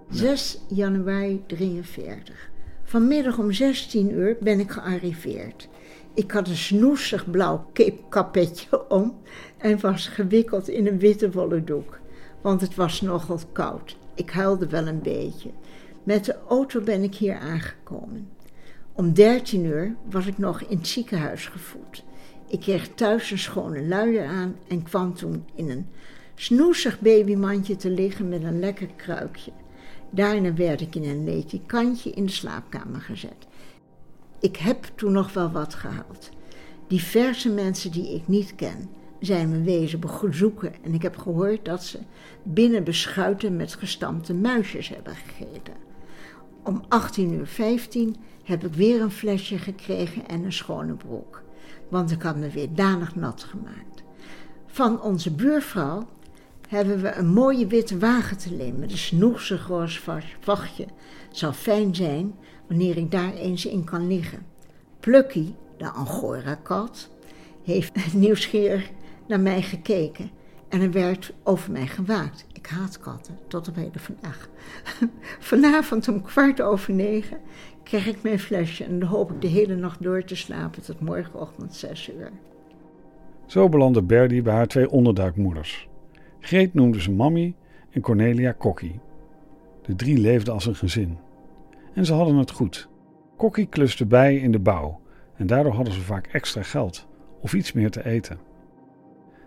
6 0.10 0.60
januari 0.68 1.44
43. 1.48 2.50
Vanmiddag 2.84 3.38
om 3.38 3.52
16 3.52 4.12
uur 4.12 4.38
ben 4.40 4.60
ik 4.60 4.72
gearriveerd. 4.72 5.70
Ik 6.14 6.32
had 6.32 6.48
een 6.48 6.56
snoesig 6.56 7.30
blauw 7.32 7.72
kapetje 8.10 8.90
om 8.90 9.18
en 9.58 9.80
was 9.80 10.08
gewikkeld 10.08 10.68
in 10.68 10.88
een 10.88 11.00
witte 11.00 11.32
wollen 11.32 11.66
doek, 11.66 12.00
want 12.42 12.62
het 12.62 12.76
was 12.76 13.02
nogal 13.02 13.40
koud. 13.52 13.98
Ik 14.16 14.30
huilde 14.30 14.68
wel 14.68 14.88
een 14.88 15.02
beetje. 15.02 15.50
Met 16.04 16.26
de 16.26 16.36
auto 16.48 16.82
ben 16.82 17.04
ik 17.04 17.16
hier 17.16 17.38
aangekomen. 17.38 18.30
Om 18.94 19.14
13 19.14 19.66
uur 19.66 19.96
was 20.10 20.26
ik 20.26 20.38
nog 20.38 20.62
in 20.62 20.78
het 20.78 20.88
ziekenhuis 20.88 21.48
gevoed. 21.48 22.04
Ik 22.48 22.60
kreeg 22.60 22.88
thuis 22.88 23.32
een 23.32 23.40
schone 23.40 23.88
luier 23.88 24.26
aan 24.26 24.56
en 24.68 24.84
kwam 24.84 25.14
toen 25.14 25.46
in 25.56 25.70
een 25.70 25.88
snoesig 26.36 27.00
babymandje 27.00 27.76
te 27.76 27.90
liggen 27.90 28.30
met 28.30 28.44
een 28.44 28.60
lekker 28.60 28.88
kruikje. 28.96 29.52
Daarna 30.10 30.54
werd 30.54 30.82
ik 30.82 30.96
in 30.96 31.04
een 31.04 31.24
ledikantje 31.24 32.10
in 32.10 32.26
de 32.26 32.32
slaapkamer 32.32 33.02
gezet. 33.02 33.48
Ik 34.40 34.58
heb 34.58 34.92
toen 34.96 35.12
nog 35.12 35.34
wel 35.34 35.52
wat 35.52 35.74
gehaald. 35.74 36.30
Diverse 36.88 37.50
mensen 37.50 37.92
die 37.92 38.14
ik 38.14 38.28
niet 38.28 38.56
ken 38.56 38.90
zijn 39.20 39.50
me 39.50 39.62
wezen 39.62 40.00
bezoeken 40.00 40.74
en 40.84 40.94
ik 40.94 41.02
heb 41.02 41.18
gehoord 41.18 41.66
dat 41.66 41.84
ze 41.84 42.00
binnen 42.44 42.84
beschuiten 42.84 43.56
met 43.56 43.76
gestampte 43.76 44.34
muisjes 44.34 44.90
hebben 44.90 45.16
gegeten. 45.16 45.74
Om 46.64 46.82
18.15 47.20 47.22
uur 47.22 47.48
heb 48.44 48.66
ik 48.66 48.74
weer 48.74 49.02
een 49.02 49.12
flesje 49.12 49.58
gekregen 49.58 50.28
en 50.28 50.44
een 50.44 50.54
schone 50.54 50.94
broek, 50.94 51.44
want 51.90 52.12
ik 52.12 52.22
had 52.22 52.36
me 52.36 52.50
weer 52.50 52.74
danig 52.74 53.16
nat 53.16 53.44
gemaakt. 53.44 54.04
Van 54.66 55.02
onze 55.02 55.32
buurvrouw 55.32 56.08
hebben 56.70 57.02
we 57.02 57.12
een 57.12 57.28
mooie 57.28 57.68
witte 57.68 57.98
wagen 57.98 58.38
te 58.38 58.56
leen 58.56 58.80
met 58.80 58.92
een 58.92 58.98
snoezig 58.98 59.68
roze 59.68 60.02
vachtje. 60.40 60.86
Het 61.28 61.38
zal 61.38 61.54
fijn 61.54 61.96
zijn 61.96 62.36
wanneer 62.68 62.98
ik 62.98 63.12
daar 63.12 63.34
eens 63.34 63.66
in 63.66 63.84
kan 63.84 64.08
liggen. 64.08 64.46
Plucky, 65.00 65.54
de 65.78 65.90
Angora-kat, 65.90 67.10
heeft 67.64 67.94
nieuwsgierig 68.14 68.90
naar 69.28 69.40
mij 69.40 69.62
gekeken 69.62 70.30
en 70.70 70.82
er 70.82 70.92
werd 70.92 71.34
over 71.44 71.72
mij 71.72 71.88
gewaakt. 71.88 72.46
Ik 72.54 72.68
haat 72.68 73.00
katten, 73.00 73.38
tot 73.48 73.68
op 73.68 73.76
heden 73.76 74.02
vandaag. 74.02 74.50
Vanavond 75.40 76.08
om 76.08 76.22
kwart 76.22 76.62
over 76.62 76.94
negen 76.94 77.38
krijg 77.84 78.08
ik 78.08 78.24
mijn 78.24 78.40
flesje 78.40 78.84
en 78.84 79.00
dan 79.00 79.10
hoop 79.10 79.32
ik 79.32 79.42
de 79.42 79.48
hele 79.48 79.76
nacht 79.76 80.04
door 80.04 80.24
te 80.24 80.36
slapen 80.36 80.82
tot 80.82 81.00
morgenochtend 81.00 81.76
zes 81.76 82.10
uur. 82.10 82.32
Zo 83.46 83.70
belandde 83.70 84.04
Berdy 84.04 84.42
bij 84.42 84.54
haar 84.54 84.68
twee 84.68 84.90
onderduikmoeders. 84.90 85.88
Greet 86.46 86.74
noemde 86.74 87.02
ze 87.02 87.12
Mammy 87.12 87.56
en 87.90 88.02
Cornelia 88.02 88.52
Kokkie. 88.52 89.00
De 89.82 89.96
drie 89.96 90.18
leefden 90.18 90.54
als 90.54 90.66
een 90.66 90.76
gezin. 90.76 91.18
En 91.94 92.06
ze 92.06 92.14
hadden 92.14 92.36
het 92.36 92.52
goed. 92.52 92.90
Kokkie 93.38 93.66
kluste 93.66 94.06
bij 94.06 94.36
in 94.36 94.52
de 94.52 94.60
bouw 94.60 95.02
en 95.36 95.48
daardoor 95.48 95.74
hadden 95.74 95.94
ze 95.94 96.02
vaak 96.02 96.28
extra 96.28 96.64
geld 96.64 97.08
of 97.42 97.54
iets 97.54 97.72
meer 97.72 97.92
te 97.92 98.06
eten. 98.06 98.40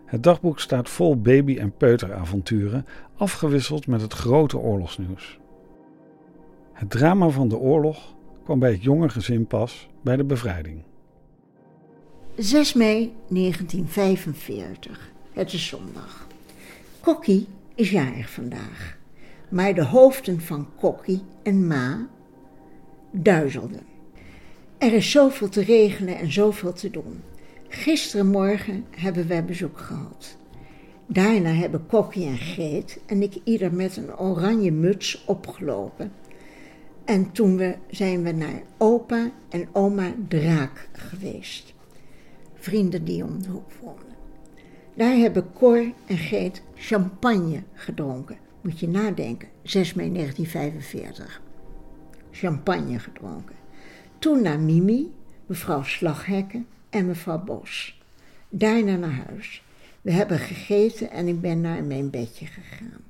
Het 0.05 0.23
dagboek 0.23 0.61
staat 0.61 0.89
vol 0.89 1.21
baby- 1.21 1.59
en 1.59 1.77
peuteravonturen, 1.77 2.87
afgewisseld 3.17 3.87
met 3.87 4.01
het 4.01 4.13
grote 4.13 4.59
oorlogsnieuws. 4.59 5.39
Het 6.73 6.91
drama 6.91 7.29
van 7.29 7.49
de 7.49 7.59
oorlog 7.59 8.15
kwam 8.45 8.59
bij 8.59 8.71
het 8.71 8.83
jonge 8.83 9.09
gezin 9.09 9.47
pas 9.47 9.89
bij 10.03 10.17
de 10.17 10.25
bevrijding. 10.25 10.83
6 12.37 12.73
mei 12.73 13.15
1945. 13.29 15.13
Het 15.33 15.53
is 15.53 15.67
zondag. 15.67 16.28
Kokkie 17.09 17.47
is 17.75 17.91
jarig 17.91 18.31
vandaag. 18.31 18.99
Maar 19.49 19.75
de 19.75 19.85
hoofden 19.85 20.41
van 20.41 20.69
Kokkie 20.77 21.23
en 21.43 21.67
Ma 21.67 22.09
duizelden. 23.11 23.81
Er 24.79 24.93
is 24.93 25.11
zoveel 25.11 25.49
te 25.49 25.63
regelen 25.63 26.19
en 26.19 26.33
zoveel 26.33 26.73
te 26.73 26.91
doen. 26.91 27.21
Gisterenmorgen 27.69 28.85
hebben 28.91 29.29
wij 29.29 29.45
bezoek 29.45 29.79
gehad. 29.79 30.37
Daarna 31.07 31.51
hebben 31.51 31.87
Kokkie 31.87 32.27
en 32.27 32.39
Greet 32.39 33.01
en 33.07 33.23
ik 33.23 33.35
ieder 33.45 33.75
met 33.75 33.97
een 33.97 34.19
oranje 34.19 34.73
muts 34.73 35.25
opgelopen. 35.27 36.13
En 37.05 37.33
toen 37.33 37.57
we, 37.57 37.77
zijn 37.91 38.23
we 38.23 38.33
naar 38.33 38.63
opa 38.79 39.31
en 39.49 39.69
oma 39.73 40.15
Draak 40.29 40.89
geweest. 40.93 41.75
Vrienden 42.55 43.05
die 43.05 43.25
om 43.25 43.43
de 43.43 43.49
hoek 43.49 43.73
woonden. 43.81 44.17
Daar 44.95 45.17
hebben 45.17 45.53
Cor 45.53 45.93
en 46.07 46.19
Greet 46.19 46.63
champagne 46.79 47.63
gedronken. 47.75 48.37
Moet 48.61 48.81
je 48.81 48.89
nadenken, 48.89 49.49
6 49.63 49.95
mei 49.95 50.13
1945. 50.13 51.41
Champagne 52.31 52.99
gedronken. 52.99 53.57
Toen 54.19 54.43
naar 54.43 54.61
Mimi, 54.61 55.13
mevrouw 55.47 55.83
Slaghekken 55.83 56.67
en 56.91 57.07
mevrouw 57.07 57.45
Bos. 57.45 58.01
Daarna 58.49 58.97
naar 58.97 59.25
huis. 59.29 59.63
We 60.03 60.11
hebben 60.11 60.39
gegeten 60.39 61.11
en 61.11 61.29
ik 61.29 61.41
ben 61.41 61.61
naar 61.61 61.85
mijn 61.85 62.11
bedje 62.11 62.47
gegaan. 62.47 63.01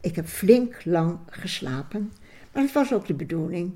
Ik 0.00 0.16
heb 0.16 0.26
flink 0.26 0.84
lang 0.84 1.18
geslapen, 1.26 2.12
maar 2.52 2.62
het 2.62 2.72
was 2.72 2.92
ook 2.92 3.06
de 3.06 3.14
bedoeling. 3.14 3.72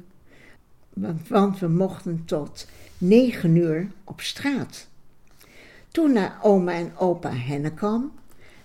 Want, 1.28 1.58
we 1.58 1.68
mochten 1.68 2.24
tot 2.24 2.68
negen 2.98 3.56
uur 3.56 3.90
op 4.04 4.20
straat. 4.20 4.88
Toen 5.88 6.12
naar 6.12 6.38
oma 6.42 6.72
en 6.72 6.96
opa 6.96 7.32
Hennekam. 7.32 8.12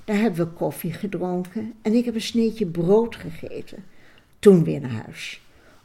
Daar 0.10 0.17
hebben 0.17 0.45
we 0.45 0.54
koffie 0.54 0.93
gedronken 0.93 1.74
en 1.82 1.93
ik 1.93 2.06
heb 2.06 2.15
een 2.15 2.22
sneetje 2.22 2.65
brood 2.65 3.15
gegeten. 3.15 3.84
Toen 4.39 4.63
weer 4.63 4.80
naar 4.80 5.04
huis. 5.06 5.41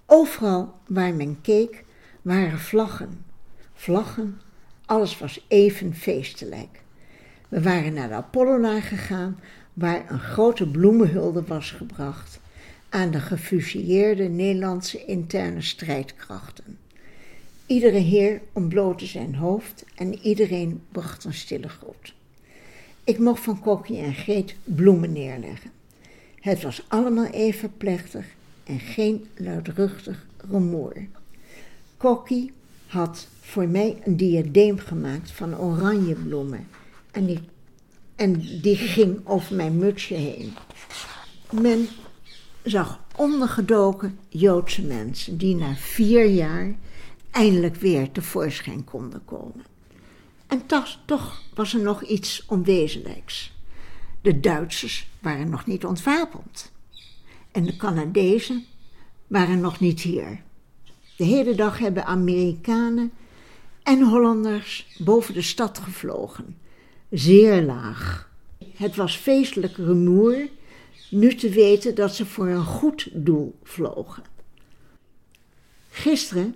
Overal 0.07 0.75
waar 0.87 1.15
men 1.15 1.41
keek 1.41 1.85
waren 2.23 2.59
vlaggen. 2.59 3.25
Vlaggen, 3.73 4.41
alles 4.87 5.19
was 5.19 5.45
even 5.49 5.95
feestelijk. 5.95 6.83
We 7.49 7.63
waren 7.63 7.93
naar 7.93 8.09
de 8.09 8.15
Apollonaar 8.15 8.83
gegaan, 8.83 9.41
waar 9.73 10.11
een 10.11 10.21
grote 10.21 10.69
bloemenhulde 10.69 11.43
was 11.43 11.71
gebracht 11.71 12.41
aan 12.89 13.11
de 13.11 13.21
gefusilleerde 13.21 14.29
Nederlandse 14.29 15.05
interne 15.05 15.63
strijdkrachten. 15.63 16.79
Iedere 17.67 17.99
heer 17.99 18.43
ontblootte 18.53 19.07
zijn 19.07 19.35
hoofd 19.35 19.85
en 19.95 20.19
iedereen 20.19 20.83
bracht 20.93 21.25
een 21.25 21.35
stille 21.35 21.69
groet. 21.69 22.15
Ik 23.05 23.19
mocht 23.19 23.43
van 23.43 23.61
Kokkie 23.61 23.99
en 23.99 24.15
Greet 24.15 24.55
bloemen 24.65 25.13
neerleggen. 25.13 25.71
Het 26.41 26.63
was 26.63 26.85
allemaal 26.89 27.27
even 27.27 27.77
plechtig 27.77 28.27
en 28.65 28.81
geen 28.81 29.27
luidruchtig 29.37 30.27
rumoer. 30.51 31.07
Kokkie 31.97 32.53
had 32.87 33.29
voor 33.41 33.69
mij 33.69 33.97
een 34.05 34.17
diadeem 34.17 34.79
gemaakt 34.79 35.31
van 35.31 35.59
oranje 35.59 36.15
bloemen 36.15 36.67
en 37.11 37.27
die, 37.27 37.41
en 38.15 38.33
die 38.63 38.77
ging 38.77 39.21
over 39.25 39.55
mijn 39.55 39.79
mutsje 39.79 40.15
heen. 40.15 40.53
Men 41.51 41.89
zag 42.63 43.01
ondergedoken 43.17 44.19
Joodse 44.29 44.83
mensen 44.83 45.37
die 45.37 45.55
na 45.55 45.75
vier 45.75 46.27
jaar 46.27 46.75
eindelijk 47.31 47.77
weer 47.77 48.11
tevoorschijn 48.11 48.85
konden 48.85 49.25
komen. 49.25 49.74
En 50.55 50.67
toch, 50.67 50.99
toch 51.05 51.43
was 51.55 51.75
er 51.75 51.81
nog 51.81 52.03
iets 52.03 52.45
onwezenlijks. 52.47 53.53
De 54.21 54.41
Duitsers 54.41 55.09
waren 55.21 55.51
nog 55.51 55.67
niet 55.67 55.85
ontwapend. 55.85 56.73
En 57.53 57.65
de 57.65 57.77
Canadezen 57.77 58.65
waren 59.27 59.61
nog 59.61 59.81
niet 59.81 60.01
hier. 60.01 60.43
De 61.17 61.25
hele 61.25 61.55
dag 61.55 61.79
hebben 61.79 62.07
Amerikanen 62.07 63.13
en 63.83 64.03
Hollanders 64.03 64.87
boven 64.99 65.35
de 65.35 65.43
stad 65.43 65.79
gevlogen. 65.79 66.59
Zeer 67.11 67.63
laag. 67.63 68.31
Het 68.75 68.97
was 68.97 69.17
feestelijk 69.17 69.77
rumoer 69.77 70.49
nu 71.11 71.35
te 71.35 71.49
weten 71.49 71.95
dat 71.95 72.15
ze 72.15 72.27
voor 72.27 72.49
een 72.49 72.65
goed 72.65 73.09
doel 73.13 73.59
vlogen. 73.63 74.23
Gisteren 75.91 76.55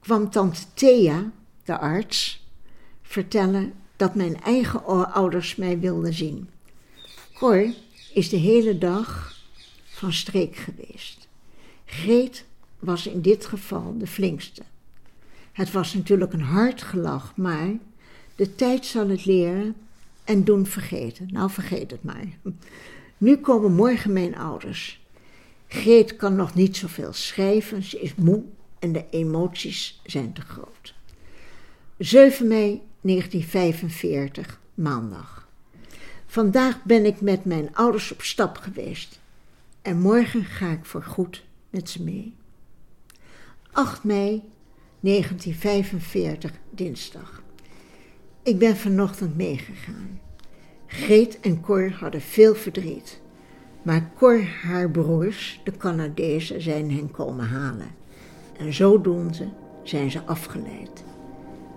kwam 0.00 0.30
tante 0.30 0.60
Thea, 0.74 1.32
de 1.64 1.78
arts, 1.78 2.42
vertellen 3.14 3.72
dat 3.96 4.14
mijn 4.14 4.40
eigen 4.40 4.84
ouders 5.12 5.56
mij 5.56 5.78
wilden 5.78 6.12
zien. 6.12 6.48
Cor 7.34 7.74
is 8.14 8.28
de 8.28 8.36
hele 8.36 8.78
dag 8.78 9.36
van 9.84 10.12
streek 10.12 10.56
geweest. 10.56 11.28
Greet 11.84 12.44
was 12.78 13.06
in 13.06 13.20
dit 13.20 13.46
geval 13.46 13.94
de 13.98 14.06
flinkste. 14.06 14.62
Het 15.52 15.72
was 15.72 15.94
natuurlijk 15.94 16.32
een 16.32 16.42
hard 16.42 16.82
gelach, 16.82 17.36
maar 17.36 17.68
de 18.36 18.54
tijd 18.54 18.86
zal 18.86 19.08
het 19.08 19.24
leren 19.24 19.74
en 20.24 20.44
doen 20.44 20.66
vergeten. 20.66 21.28
Nou, 21.32 21.50
vergeet 21.50 21.90
het 21.90 22.02
maar. 22.02 22.26
Nu 23.18 23.36
komen 23.36 23.72
morgen 23.72 24.12
mijn 24.12 24.36
ouders. 24.36 25.00
Greet 25.66 26.16
kan 26.16 26.36
nog 26.36 26.54
niet 26.54 26.76
zoveel 26.76 27.12
schrijven, 27.12 27.82
ze 27.82 28.00
is 28.00 28.14
moe 28.14 28.42
en 28.78 28.92
de 28.92 29.04
emoties 29.10 30.00
zijn 30.04 30.32
te 30.32 30.40
groot. 30.40 30.94
7 31.98 32.46
mei 32.48 32.82
1945, 33.04 34.60
maandag. 34.74 35.48
Vandaag 36.26 36.82
ben 36.84 37.04
ik 37.04 37.20
met 37.20 37.44
mijn 37.44 37.74
ouders 37.74 38.12
op 38.12 38.22
stap 38.22 38.56
geweest 38.56 39.20
en 39.82 39.98
morgen 39.98 40.44
ga 40.44 40.70
ik 40.70 40.84
voor 40.84 41.02
goed 41.02 41.44
met 41.70 41.90
ze 41.90 42.02
mee. 42.02 42.34
8 43.72 44.04
mei 44.04 44.42
1945, 45.00 46.52
dinsdag. 46.70 47.42
Ik 48.42 48.58
ben 48.58 48.76
vanochtend 48.76 49.36
meegegaan. 49.36 50.20
Greet 50.86 51.40
en 51.40 51.60
Cor 51.60 51.90
hadden 51.92 52.20
veel 52.20 52.54
verdriet. 52.54 53.20
Maar 53.82 54.10
Cor, 54.16 54.42
haar 54.42 54.90
broers, 54.90 55.60
de 55.64 55.76
Canadezen, 55.76 56.62
zijn 56.62 56.90
hen 56.90 57.10
komen 57.10 57.46
halen. 57.46 57.94
En 58.58 58.72
zodoende 58.72 59.48
zijn 59.82 60.10
ze 60.10 60.22
afgeleid. 60.22 61.04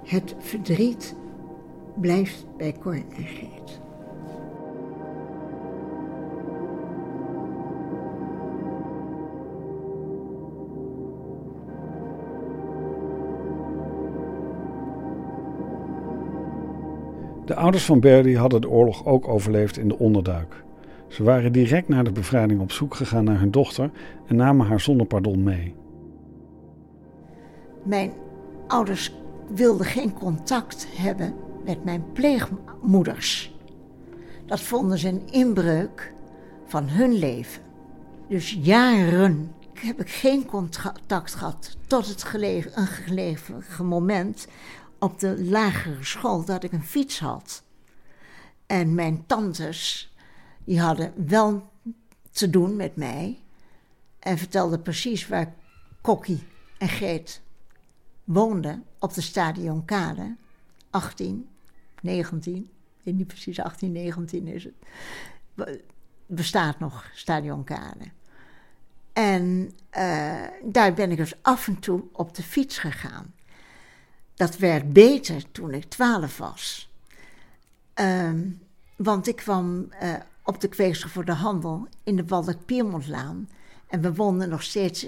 Het 0.07 0.35
verdriet 0.39 1.15
blijft 1.95 2.45
bij 2.57 2.75
Cor 2.79 2.93
en 2.93 3.25
Greet. 3.25 3.81
De 17.45 17.55
ouders 17.55 17.85
van 17.85 17.99
Berdy 17.99 18.33
hadden 18.33 18.61
de 18.61 18.69
oorlog 18.69 19.05
ook 19.05 19.27
overleefd 19.27 19.77
in 19.77 19.87
de 19.87 19.97
onderduik. 19.97 20.63
Ze 21.07 21.23
waren 21.23 21.51
direct 21.51 21.87
na 21.87 22.03
de 22.03 22.11
bevrijding 22.11 22.61
op 22.61 22.71
zoek 22.71 22.95
gegaan 22.95 23.23
naar 23.23 23.39
hun 23.39 23.51
dochter 23.51 23.91
en 24.25 24.35
namen 24.35 24.65
haar 24.65 24.79
zonder 24.79 25.07
pardon 25.07 25.43
mee. 25.43 25.73
Mijn 27.83 28.11
ouders 28.67 29.15
wilden 29.47 29.85
geen 29.85 30.13
contact 30.13 30.87
hebben 30.89 31.35
met 31.65 31.83
mijn 31.83 32.11
pleegmoeders. 32.11 33.55
Dat 34.45 34.61
vonden 34.61 34.97
ze 34.97 35.07
een 35.07 35.27
inbreuk 35.29 36.13
van 36.65 36.89
hun 36.89 37.13
leven. 37.13 37.61
Dus 38.27 38.57
jaren 38.61 39.55
heb 39.73 39.99
ik 39.99 40.09
geen 40.09 40.45
contact 40.45 41.35
gehad 41.35 41.77
tot 41.87 42.07
het 42.07 42.23
gelegen, 42.23 42.87
een 43.77 43.85
moment 43.85 44.47
op 44.99 45.19
de 45.19 45.43
lagere 45.43 46.03
school 46.03 46.45
dat 46.45 46.63
ik 46.63 46.71
een 46.71 46.83
fiets 46.83 47.19
had. 47.19 47.63
En 48.65 48.95
mijn 48.95 49.25
tantes, 49.25 50.13
die 50.63 50.79
hadden 50.79 51.13
wel 51.27 51.69
te 52.31 52.49
doen 52.49 52.75
met 52.75 52.95
mij 52.95 53.39
en 54.19 54.37
vertelden 54.37 54.81
precies 54.81 55.27
waar 55.27 55.53
Kokkie 56.01 56.43
en 56.77 56.87
Geet 56.89 57.41
woonden 58.27 58.83
op 58.99 59.13
de 59.13 59.21
Stadionkade. 59.21 60.35
18, 60.89 61.49
19, 62.01 62.55
ik 62.97 63.03
weet 63.03 63.15
niet 63.15 63.27
precies, 63.27 63.59
18, 63.59 63.91
19 63.91 64.47
is 64.47 64.63
het. 64.63 64.73
Bestaat 66.25 66.79
nog 66.79 67.09
Stadionkade. 67.13 68.05
En 69.13 69.71
uh, 69.97 70.43
daar 70.63 70.93
ben 70.93 71.11
ik 71.11 71.17
dus 71.17 71.33
af 71.41 71.67
en 71.67 71.79
toe 71.79 72.03
op 72.11 72.35
de 72.35 72.43
fiets 72.43 72.77
gegaan. 72.77 73.33
Dat 74.33 74.57
werd 74.57 74.93
beter 74.93 75.51
toen 75.51 75.73
ik 75.73 75.83
twaalf 75.83 76.37
was. 76.37 76.91
Um, 77.95 78.59
want 78.95 79.27
ik 79.27 79.35
kwam 79.35 79.89
uh, 80.03 80.13
op 80.43 80.61
de 80.61 80.67
kweeksel 80.67 81.09
voor 81.09 81.25
de 81.25 81.33
handel 81.33 81.87
in 82.03 82.15
de 82.15 82.25
Waldeck 82.25 82.65
Piermontlaan. 82.65 83.49
En 83.87 84.01
we 84.01 84.13
woonden 84.13 84.49
nog 84.49 84.63
steeds 84.63 85.07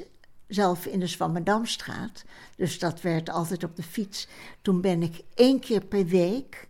zelf 0.49 0.85
in 0.85 0.99
de 0.99 1.07
Zwammerdamstraat. 1.07 2.23
Dus 2.55 2.79
dat 2.79 3.01
werd 3.01 3.29
altijd 3.29 3.63
op 3.63 3.75
de 3.75 3.83
fiets. 3.83 4.27
Toen 4.61 4.81
ben 4.81 5.03
ik 5.03 5.21
één 5.33 5.59
keer 5.59 5.85
per 5.85 6.05
week 6.05 6.67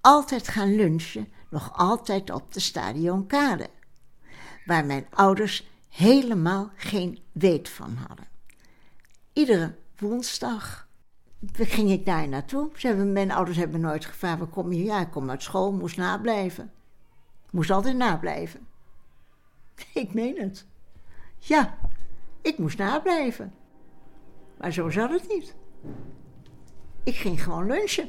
altijd 0.00 0.48
gaan 0.48 0.74
lunchen, 0.76 1.28
nog 1.48 1.72
altijd 1.72 2.30
op 2.30 2.52
de 2.52 2.60
Stadionkade. 2.60 3.68
Waar 4.64 4.84
mijn 4.84 5.06
ouders 5.10 5.68
helemaal 5.88 6.70
geen 6.76 7.18
weet 7.32 7.68
van 7.68 7.96
hadden. 8.08 8.26
Iedere 9.32 9.74
woensdag 9.98 10.88
ging 11.52 11.90
ik 11.90 12.06
daar 12.06 12.28
naartoe. 12.28 12.70
Ze 12.76 12.86
hebben, 12.86 13.12
mijn 13.12 13.30
ouders 13.30 13.56
hebben 13.56 13.80
nooit 13.80 14.04
gevraagd, 14.04 14.38
waar 14.38 14.48
kom 14.48 14.72
je? 14.72 14.84
Ja, 14.84 15.00
ik 15.00 15.10
kom 15.10 15.30
uit 15.30 15.42
school, 15.42 15.72
moest 15.72 15.96
nablijven. 15.96 16.72
Moest 17.50 17.70
altijd 17.70 17.96
nablijven. 17.96 18.66
Ik 19.92 20.14
meen 20.14 20.40
het. 20.40 20.66
Ja, 21.38 21.78
ik 22.46 22.58
moest 22.58 22.78
nablijven. 22.78 23.52
Maar 24.58 24.72
zo 24.72 24.90
zat 24.90 25.10
het 25.10 25.28
niet. 25.28 25.54
Ik 27.04 27.14
ging 27.14 27.42
gewoon 27.42 27.66
lunchen. 27.66 28.08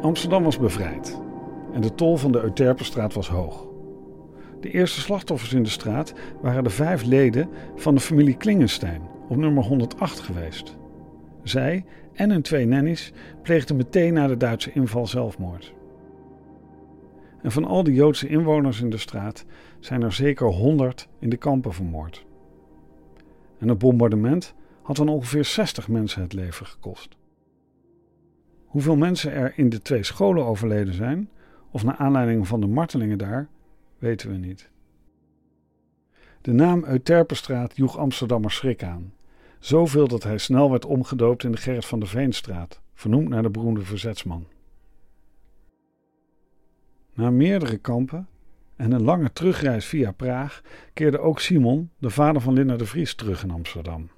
Amsterdam 0.00 0.42
was 0.42 0.58
bevrijd 0.58 1.20
en 1.72 1.80
de 1.80 1.94
tol 1.94 2.16
van 2.16 2.32
de 2.32 2.40
Euterpenstraat 2.40 3.14
was 3.14 3.28
hoog. 3.28 3.73
De 4.64 4.70
eerste 4.70 5.00
slachtoffers 5.00 5.52
in 5.52 5.62
de 5.62 5.68
straat 5.68 6.14
waren 6.40 6.64
de 6.64 6.70
vijf 6.70 7.04
leden 7.04 7.48
van 7.76 7.94
de 7.94 8.00
familie 8.00 8.36
Klingenstein 8.36 9.02
op 9.28 9.36
nummer 9.36 9.64
108 9.64 10.20
geweest. 10.20 10.76
Zij 11.42 11.84
en 12.12 12.30
hun 12.30 12.42
twee 12.42 12.66
nannies 12.66 13.12
pleegden 13.42 13.76
meteen 13.76 14.14
na 14.14 14.26
de 14.26 14.36
Duitse 14.36 14.72
inval 14.72 15.06
zelfmoord. 15.06 15.74
En 17.42 17.52
van 17.52 17.64
al 17.64 17.82
die 17.82 17.94
Joodse 17.94 18.28
inwoners 18.28 18.80
in 18.80 18.90
de 18.90 18.96
straat 18.96 19.44
zijn 19.80 20.02
er 20.02 20.12
zeker 20.12 20.46
100 20.46 21.08
in 21.18 21.30
de 21.30 21.36
kampen 21.36 21.72
vermoord. 21.72 22.26
En 23.58 23.68
het 23.68 23.78
bombardement 23.78 24.54
had 24.82 24.96
dan 24.96 25.08
ongeveer 25.08 25.44
60 25.44 25.88
mensen 25.88 26.22
het 26.22 26.32
leven 26.32 26.66
gekost. 26.66 27.16
Hoeveel 28.64 28.96
mensen 28.96 29.32
er 29.32 29.52
in 29.56 29.68
de 29.68 29.82
twee 29.82 30.02
scholen 30.02 30.44
overleden 30.44 30.94
zijn, 30.94 31.28
of 31.70 31.84
naar 31.84 31.96
aanleiding 31.96 32.48
van 32.48 32.60
de 32.60 32.66
martelingen 32.66 33.18
daar, 33.18 33.48
weten 34.04 34.30
we 34.30 34.36
niet. 34.36 34.70
De 36.40 36.52
naam 36.52 36.84
Euterpenstraat 36.84 37.76
joeg 37.76 37.98
Amsterdammers 37.98 38.56
schrik 38.56 38.82
aan. 38.82 39.12
Zoveel 39.58 40.08
dat 40.08 40.22
hij 40.22 40.38
snel 40.38 40.70
werd 40.70 40.84
omgedoopt 40.84 41.44
in 41.44 41.52
de 41.52 41.58
Gerrit 41.58 41.84
van 41.84 42.00
de 42.00 42.06
Veenstraat, 42.06 42.80
vernoemd 42.94 43.28
naar 43.28 43.42
de 43.42 43.50
beroemde 43.50 43.84
verzetsman. 43.84 44.46
Na 47.14 47.30
meerdere 47.30 47.78
kampen 47.78 48.28
en 48.76 48.92
een 48.92 49.02
lange 49.02 49.32
terugreis 49.32 49.86
via 49.86 50.12
Praag 50.12 50.62
keerde 50.92 51.18
ook 51.18 51.40
Simon, 51.40 51.90
de 51.98 52.10
vader 52.10 52.42
van 52.42 52.52
Linda 52.54 52.76
de 52.76 52.86
Vries, 52.86 53.14
terug 53.14 53.42
in 53.42 53.50
Amsterdam. 53.50 54.08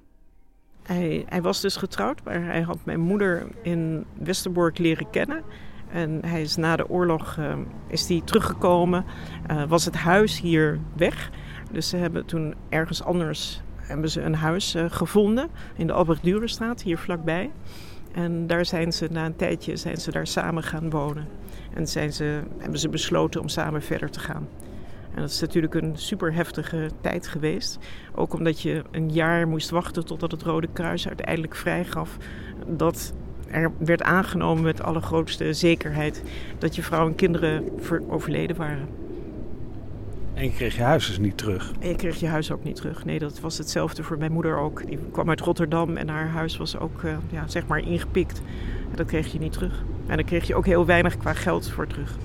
Hij, 0.83 1.25
hij, 1.27 1.41
was 1.41 1.61
dus 1.61 1.75
getrouwd, 1.75 2.23
maar 2.23 2.43
hij 2.43 2.61
had 2.61 2.85
mijn 2.85 2.99
moeder 2.99 3.47
in 3.61 4.05
Westerbork 4.13 4.77
leren 4.77 5.09
kennen. 5.09 5.43
En 5.91 6.19
hij 6.25 6.41
is 6.41 6.55
na 6.55 6.75
de 6.75 6.89
oorlog 6.89 7.37
uh, 7.39 7.53
is 7.87 8.05
die 8.05 8.23
teruggekomen. 8.23 9.05
Uh, 9.51 9.63
was 9.67 9.85
het 9.85 9.95
huis 9.95 10.41
hier 10.41 10.79
weg. 10.95 11.31
Dus 11.71 11.89
ze 11.89 11.97
hebben 11.97 12.25
toen 12.25 12.55
ergens 12.69 13.03
anders 13.03 13.61
hebben 13.77 14.09
ze 14.09 14.21
een 14.21 14.35
huis 14.35 14.75
uh, 14.75 14.85
gevonden 14.87 15.49
in 15.75 15.87
de 15.87 15.93
Albrecht 15.93 16.23
Durenstraat, 16.23 16.81
hier 16.81 16.97
vlakbij. 16.97 17.51
En 18.13 18.47
daar 18.47 18.65
zijn 18.65 18.91
ze 18.91 19.07
na 19.11 19.25
een 19.25 19.35
tijdje 19.35 19.75
zijn 19.75 19.97
ze 19.97 20.11
daar 20.11 20.27
samen 20.27 20.63
gaan 20.63 20.89
wonen. 20.89 21.27
En 21.73 21.87
zijn 21.87 22.13
ze, 22.13 22.41
hebben 22.57 22.79
ze 22.79 22.89
besloten 22.89 23.41
om 23.41 23.47
samen 23.47 23.81
verder 23.81 24.09
te 24.09 24.19
gaan. 24.19 24.47
En 25.13 25.21
dat 25.21 25.31
is 25.31 25.39
natuurlijk 25.39 25.73
een 25.73 25.91
super 25.95 26.33
heftige 26.33 26.89
tijd 27.01 27.27
geweest. 27.27 27.77
Ook 28.15 28.33
omdat 28.33 28.61
je 28.61 28.83
een 28.91 29.11
jaar 29.11 29.47
moest 29.47 29.69
wachten 29.69 30.05
totdat 30.05 30.31
het 30.31 30.43
Rode 30.43 30.67
Kruis 30.73 31.07
uiteindelijk 31.07 31.55
vrijgaf 31.55 32.17
dat 32.67 33.13
er 33.51 33.71
werd 33.77 34.03
aangenomen 34.03 34.63
met 34.63 34.83
allergrootste 34.83 35.53
zekerheid 35.53 36.23
dat 36.57 36.75
je 36.75 36.83
vrouw 36.83 37.07
en 37.07 37.15
kinderen 37.15 37.63
overleden 38.09 38.55
waren. 38.55 38.87
En 40.33 40.43
je 40.43 40.51
kreeg 40.51 40.75
je 40.75 40.81
huis 40.81 41.07
dus 41.07 41.19
niet 41.19 41.37
terug? 41.37 41.71
En 41.79 41.89
je 41.89 41.95
kreeg 41.95 42.19
je 42.19 42.27
huis 42.27 42.51
ook 42.51 42.63
niet 42.63 42.75
terug. 42.75 43.05
Nee, 43.05 43.19
dat 43.19 43.39
was 43.39 43.57
hetzelfde 43.57 44.03
voor 44.03 44.17
mijn 44.17 44.31
moeder 44.31 44.57
ook. 44.57 44.87
Die 44.87 44.99
kwam 45.11 45.29
uit 45.29 45.39
Rotterdam 45.39 45.97
en 45.97 46.09
haar 46.09 46.27
huis 46.27 46.57
was 46.57 46.77
ook 46.77 47.01
uh, 47.01 47.17
ja, 47.29 47.47
zeg 47.47 47.67
maar 47.67 47.79
ingepikt. 47.79 48.41
En 48.89 48.95
dat 48.95 49.05
kreeg 49.05 49.31
je 49.31 49.39
niet 49.39 49.53
terug. 49.53 49.83
En 50.07 50.15
daar 50.15 50.25
kreeg 50.25 50.47
je 50.47 50.55
ook 50.55 50.65
heel 50.65 50.85
weinig 50.85 51.17
qua 51.17 51.33
geld 51.33 51.69
voor 51.69 51.87
terug. 51.87 52.17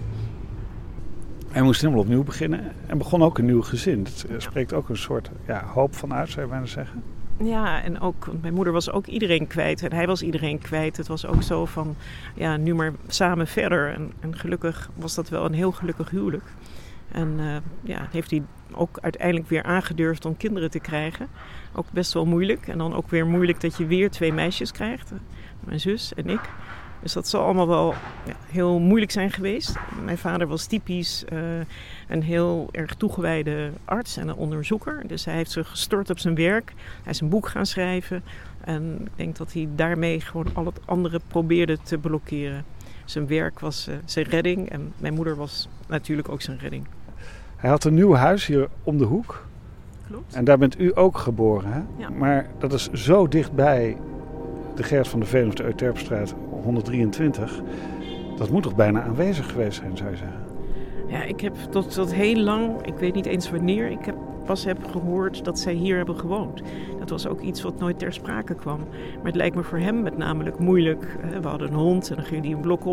Hij 1.48 1.62
moest 1.62 1.80
helemaal 1.80 2.02
opnieuw 2.02 2.22
beginnen 2.22 2.60
en 2.86 2.98
begon 2.98 3.22
ook 3.22 3.38
een 3.38 3.44
nieuw 3.44 3.62
gezin. 3.62 4.04
Dat 4.04 4.26
eh, 4.30 4.34
spreekt 4.38 4.72
ook 4.72 4.88
een 4.88 4.96
soort 4.96 5.30
ja, 5.46 5.64
hoop 5.64 5.94
van 5.94 6.14
uit, 6.14 6.30
zou 6.30 6.44
je 6.44 6.50
bijna 6.50 6.66
zeggen. 6.66 7.02
Ja, 7.42 7.82
en 7.82 8.00
ook, 8.00 8.24
want 8.24 8.42
mijn 8.42 8.54
moeder 8.54 8.72
was 8.72 8.90
ook 8.90 9.06
iedereen 9.06 9.46
kwijt 9.46 9.82
en 9.82 9.92
hij 9.92 10.06
was 10.06 10.22
iedereen 10.22 10.58
kwijt. 10.58 10.96
Het 10.96 11.08
was 11.08 11.26
ook 11.26 11.42
zo 11.42 11.64
van, 11.64 11.96
ja, 12.34 12.56
nu 12.56 12.74
maar 12.74 12.92
samen 13.06 13.46
verder. 13.46 13.92
En, 13.92 14.12
en 14.20 14.36
gelukkig 14.36 14.90
was 14.94 15.14
dat 15.14 15.28
wel 15.28 15.44
een 15.44 15.52
heel 15.52 15.72
gelukkig 15.72 16.10
huwelijk. 16.10 16.44
En 17.12 17.36
uh, 17.38 17.56
ja, 17.82 18.08
heeft 18.10 18.30
hij 18.30 18.42
ook 18.72 18.98
uiteindelijk 19.00 19.48
weer 19.48 19.62
aangedurfd 19.62 20.24
om 20.24 20.36
kinderen 20.36 20.70
te 20.70 20.80
krijgen. 20.80 21.28
Ook 21.72 21.86
best 21.90 22.12
wel 22.12 22.26
moeilijk. 22.26 22.68
En 22.68 22.78
dan 22.78 22.94
ook 22.94 23.10
weer 23.10 23.26
moeilijk 23.26 23.60
dat 23.60 23.76
je 23.76 23.86
weer 23.86 24.10
twee 24.10 24.32
meisjes 24.32 24.72
krijgt. 24.72 25.12
Mijn 25.60 25.80
zus 25.80 26.14
en 26.14 26.28
ik. 26.28 26.40
Dus 27.02 27.12
dat 27.12 27.28
zal 27.28 27.44
allemaal 27.44 27.68
wel 27.68 27.94
ja, 28.24 28.34
heel 28.46 28.78
moeilijk 28.78 29.10
zijn 29.10 29.30
geweest. 29.30 29.74
Mijn 30.04 30.18
vader 30.18 30.46
was 30.46 30.66
typisch 30.66 31.24
uh, 31.32 31.38
een 32.08 32.22
heel 32.22 32.68
erg 32.72 32.94
toegewijde 32.94 33.70
arts 33.84 34.16
en 34.16 34.28
een 34.28 34.34
onderzoeker. 34.34 35.02
Dus 35.06 35.24
hij 35.24 35.34
heeft 35.34 35.50
zich 35.50 35.68
gestort 35.68 36.10
op 36.10 36.18
zijn 36.18 36.34
werk. 36.34 36.72
Hij 37.02 37.12
is 37.12 37.20
een 37.20 37.28
boek 37.28 37.48
gaan 37.48 37.66
schrijven. 37.66 38.22
En 38.64 38.98
ik 39.04 39.10
denk 39.16 39.36
dat 39.36 39.52
hij 39.52 39.68
daarmee 39.74 40.20
gewoon 40.20 40.46
al 40.52 40.64
het 40.64 40.80
andere 40.84 41.20
probeerde 41.28 41.78
te 41.82 41.98
blokkeren. 41.98 42.64
Zijn 43.04 43.26
werk 43.26 43.60
was 43.60 43.88
uh, 43.88 43.94
zijn 44.04 44.26
redding 44.26 44.70
en 44.70 44.92
mijn 44.96 45.14
moeder 45.14 45.36
was 45.36 45.68
natuurlijk 45.88 46.28
ook 46.28 46.42
zijn 46.42 46.58
redding. 46.58 46.86
Hij 47.56 47.70
had 47.70 47.84
een 47.84 47.94
nieuw 47.94 48.14
huis 48.14 48.46
hier 48.46 48.68
om 48.82 48.98
de 48.98 49.04
hoek. 49.04 49.46
Klopt. 50.06 50.34
En 50.34 50.44
daar 50.44 50.58
bent 50.58 50.80
u 50.80 50.90
ook 50.94 51.18
geboren, 51.18 51.72
hè? 51.72 51.80
Ja. 51.96 52.10
Maar 52.10 52.46
dat 52.58 52.72
is 52.72 52.90
zo 52.90 53.28
dichtbij 53.28 53.96
de 54.74 54.82
Gert 54.82 55.08
van 55.08 55.20
de 55.20 55.26
Veen 55.26 55.46
of 55.46 55.54
de 55.54 55.64
Euterpstraat 55.64 56.34
123. 56.62 57.62
Dat 58.36 58.50
moet 58.50 58.62
toch 58.62 58.74
bijna 58.74 59.02
aanwezig 59.02 59.50
geweest 59.50 59.78
zijn, 59.78 59.96
zou 59.96 60.10
je 60.10 60.16
zeggen? 60.16 60.40
Ja, 61.08 61.22
ik 61.22 61.40
heb 61.40 61.56
tot, 61.70 61.94
tot 61.94 62.14
heel 62.14 62.36
lang, 62.36 62.86
ik 62.86 62.94
weet 62.94 63.14
niet 63.14 63.26
eens 63.26 63.50
wanneer, 63.50 63.90
ik 63.90 64.04
heb 64.04 64.16
pas 64.44 64.64
heb 64.64 64.84
gehoord 64.90 65.44
dat 65.44 65.58
zij 65.58 65.72
hier 65.72 65.96
hebben 65.96 66.16
gewoond. 66.16 66.62
Dat 66.98 67.10
was 67.10 67.26
ook 67.26 67.40
iets 67.40 67.62
wat 67.62 67.78
nooit 67.78 67.98
ter 67.98 68.12
sprake 68.12 68.54
kwam. 68.54 68.78
Maar 69.16 69.24
het 69.24 69.34
lijkt 69.34 69.56
me 69.56 69.62
voor 69.62 69.78
hem 69.78 70.02
met 70.02 70.16
namelijk 70.16 70.58
moeilijk. 70.58 71.18
We 71.40 71.48
hadden 71.48 71.68
een 71.68 71.74
hond 71.74 72.10
en 72.10 72.16
dan 72.16 72.24
ging 72.24 72.44
hij 72.44 72.52
een 72.52 72.60
blok 72.60 72.84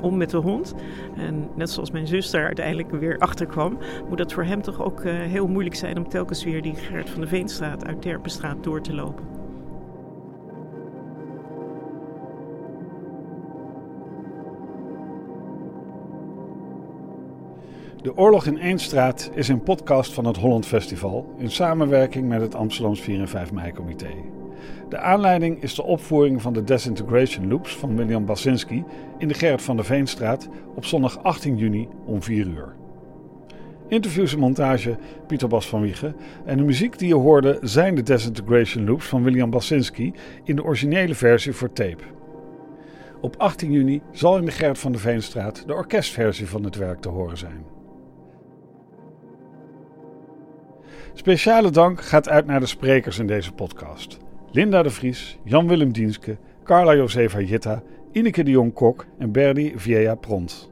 om 0.00 0.16
met 0.16 0.30
de 0.30 0.36
hond. 0.36 0.74
En 1.16 1.48
net 1.54 1.70
zoals 1.70 1.90
mijn 1.90 2.06
zus 2.06 2.34
uiteindelijk 2.34 2.90
weer 2.90 3.18
achter 3.18 3.46
kwam, 3.46 3.78
moet 4.08 4.18
dat 4.18 4.32
voor 4.32 4.44
hem 4.44 4.62
toch 4.62 4.82
ook 4.82 5.04
uh, 5.04 5.12
heel 5.12 5.48
moeilijk 5.48 5.74
zijn 5.76 5.96
om 5.96 6.08
telkens 6.08 6.44
weer 6.44 6.62
die 6.62 6.74
Gert 6.74 7.10
van 7.10 7.20
de 7.20 7.26
Veenstraat 7.26 7.86
uit 7.86 8.02
Terpenstraat 8.02 8.64
door 8.64 8.80
te 8.80 8.94
lopen. 8.94 9.31
De 18.02 18.16
Oorlog 18.16 18.46
in 18.46 18.56
Eendstraat 18.56 19.30
is 19.34 19.48
een 19.48 19.62
podcast 19.62 20.12
van 20.12 20.24
het 20.24 20.36
Holland 20.36 20.66
Festival 20.66 21.34
in 21.38 21.50
samenwerking 21.50 22.28
met 22.28 22.40
het 22.40 22.54
Amsterdams 22.54 23.00
4 23.00 23.20
en 23.20 23.28
5 23.28 23.52
mei 23.52 23.72
comité. 23.72 24.08
De 24.88 24.98
aanleiding 24.98 25.62
is 25.62 25.74
de 25.74 25.82
opvoering 25.82 26.42
van 26.42 26.52
de 26.52 26.64
Desintegration 26.64 27.48
Loops 27.48 27.76
van 27.76 27.96
William 27.96 28.24
Basinski 28.24 28.84
in 29.18 29.28
de 29.28 29.34
Gerrit 29.34 29.62
van 29.62 29.76
der 29.76 29.84
Veenstraat 29.84 30.48
op 30.74 30.84
zondag 30.84 31.22
18 31.22 31.56
juni 31.56 31.88
om 32.06 32.22
4 32.22 32.46
uur. 32.46 32.74
Interviews 33.88 34.32
en 34.32 34.38
montage 34.38 34.96
Pieter 35.26 35.48
Bas 35.48 35.68
van 35.68 35.80
Wiegen 35.80 36.16
en 36.44 36.56
de 36.56 36.62
muziek 36.62 36.98
die 36.98 37.08
je 37.08 37.14
hoorde 37.14 37.58
zijn 37.60 37.94
de 37.94 38.02
Desintegration 38.02 38.84
Loops 38.84 39.06
van 39.06 39.22
William 39.22 39.50
Basinski 39.50 40.12
in 40.44 40.56
de 40.56 40.64
originele 40.64 41.14
versie 41.14 41.52
voor 41.52 41.72
tape. 41.72 42.04
Op 43.20 43.36
18 43.36 43.72
juni 43.72 44.02
zal 44.12 44.38
in 44.38 44.44
de 44.44 44.50
Gerrit 44.50 44.78
van 44.78 44.92
der 44.92 45.00
Veenstraat 45.00 45.66
de 45.66 45.74
orkestversie 45.74 46.48
van 46.48 46.64
het 46.64 46.76
werk 46.76 47.00
te 47.00 47.08
horen 47.08 47.38
zijn. 47.38 47.80
Speciale 51.14 51.70
dank 51.70 52.00
gaat 52.00 52.28
uit 52.28 52.46
naar 52.46 52.60
de 52.60 52.66
sprekers 52.66 53.18
in 53.18 53.26
deze 53.26 53.52
podcast. 53.52 54.18
Linda 54.50 54.82
de 54.82 54.90
Vries, 54.90 55.38
Jan-Willem 55.44 55.92
Dienske, 55.92 56.38
Carla 56.64 56.94
Josefa 56.94 57.40
Jitta, 57.40 57.82
Ineke 58.12 58.42
de 58.42 58.50
Jong-Kok 58.50 59.06
en 59.18 59.32
Berdy 59.32 59.72
Vieja 59.76 60.14
Pront. 60.14 60.70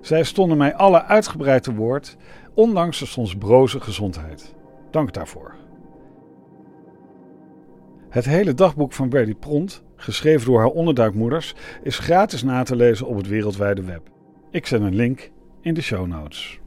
Zij 0.00 0.24
stonden 0.24 0.58
mij 0.58 0.74
alle 0.74 1.04
uitgebreid 1.04 1.62
te 1.62 1.74
woord, 1.74 2.16
ondanks 2.54 2.98
de 2.98 3.06
soms 3.06 3.36
broze 3.36 3.80
gezondheid. 3.80 4.54
Dank 4.90 5.12
daarvoor. 5.12 5.54
Het 8.08 8.24
hele 8.24 8.54
dagboek 8.54 8.92
van 8.92 9.08
Berdy 9.08 9.34
Pront, 9.34 9.82
geschreven 9.96 10.46
door 10.46 10.58
haar 10.58 10.70
onderduikmoeders, 10.70 11.54
is 11.82 11.98
gratis 11.98 12.42
na 12.42 12.62
te 12.62 12.76
lezen 12.76 13.06
op 13.06 13.16
het 13.16 13.28
wereldwijde 13.28 13.82
web. 13.82 14.02
Ik 14.50 14.66
zet 14.66 14.80
een 14.80 14.94
link 14.94 15.30
in 15.60 15.74
de 15.74 15.82
show 15.82 16.06
notes. 16.06 16.60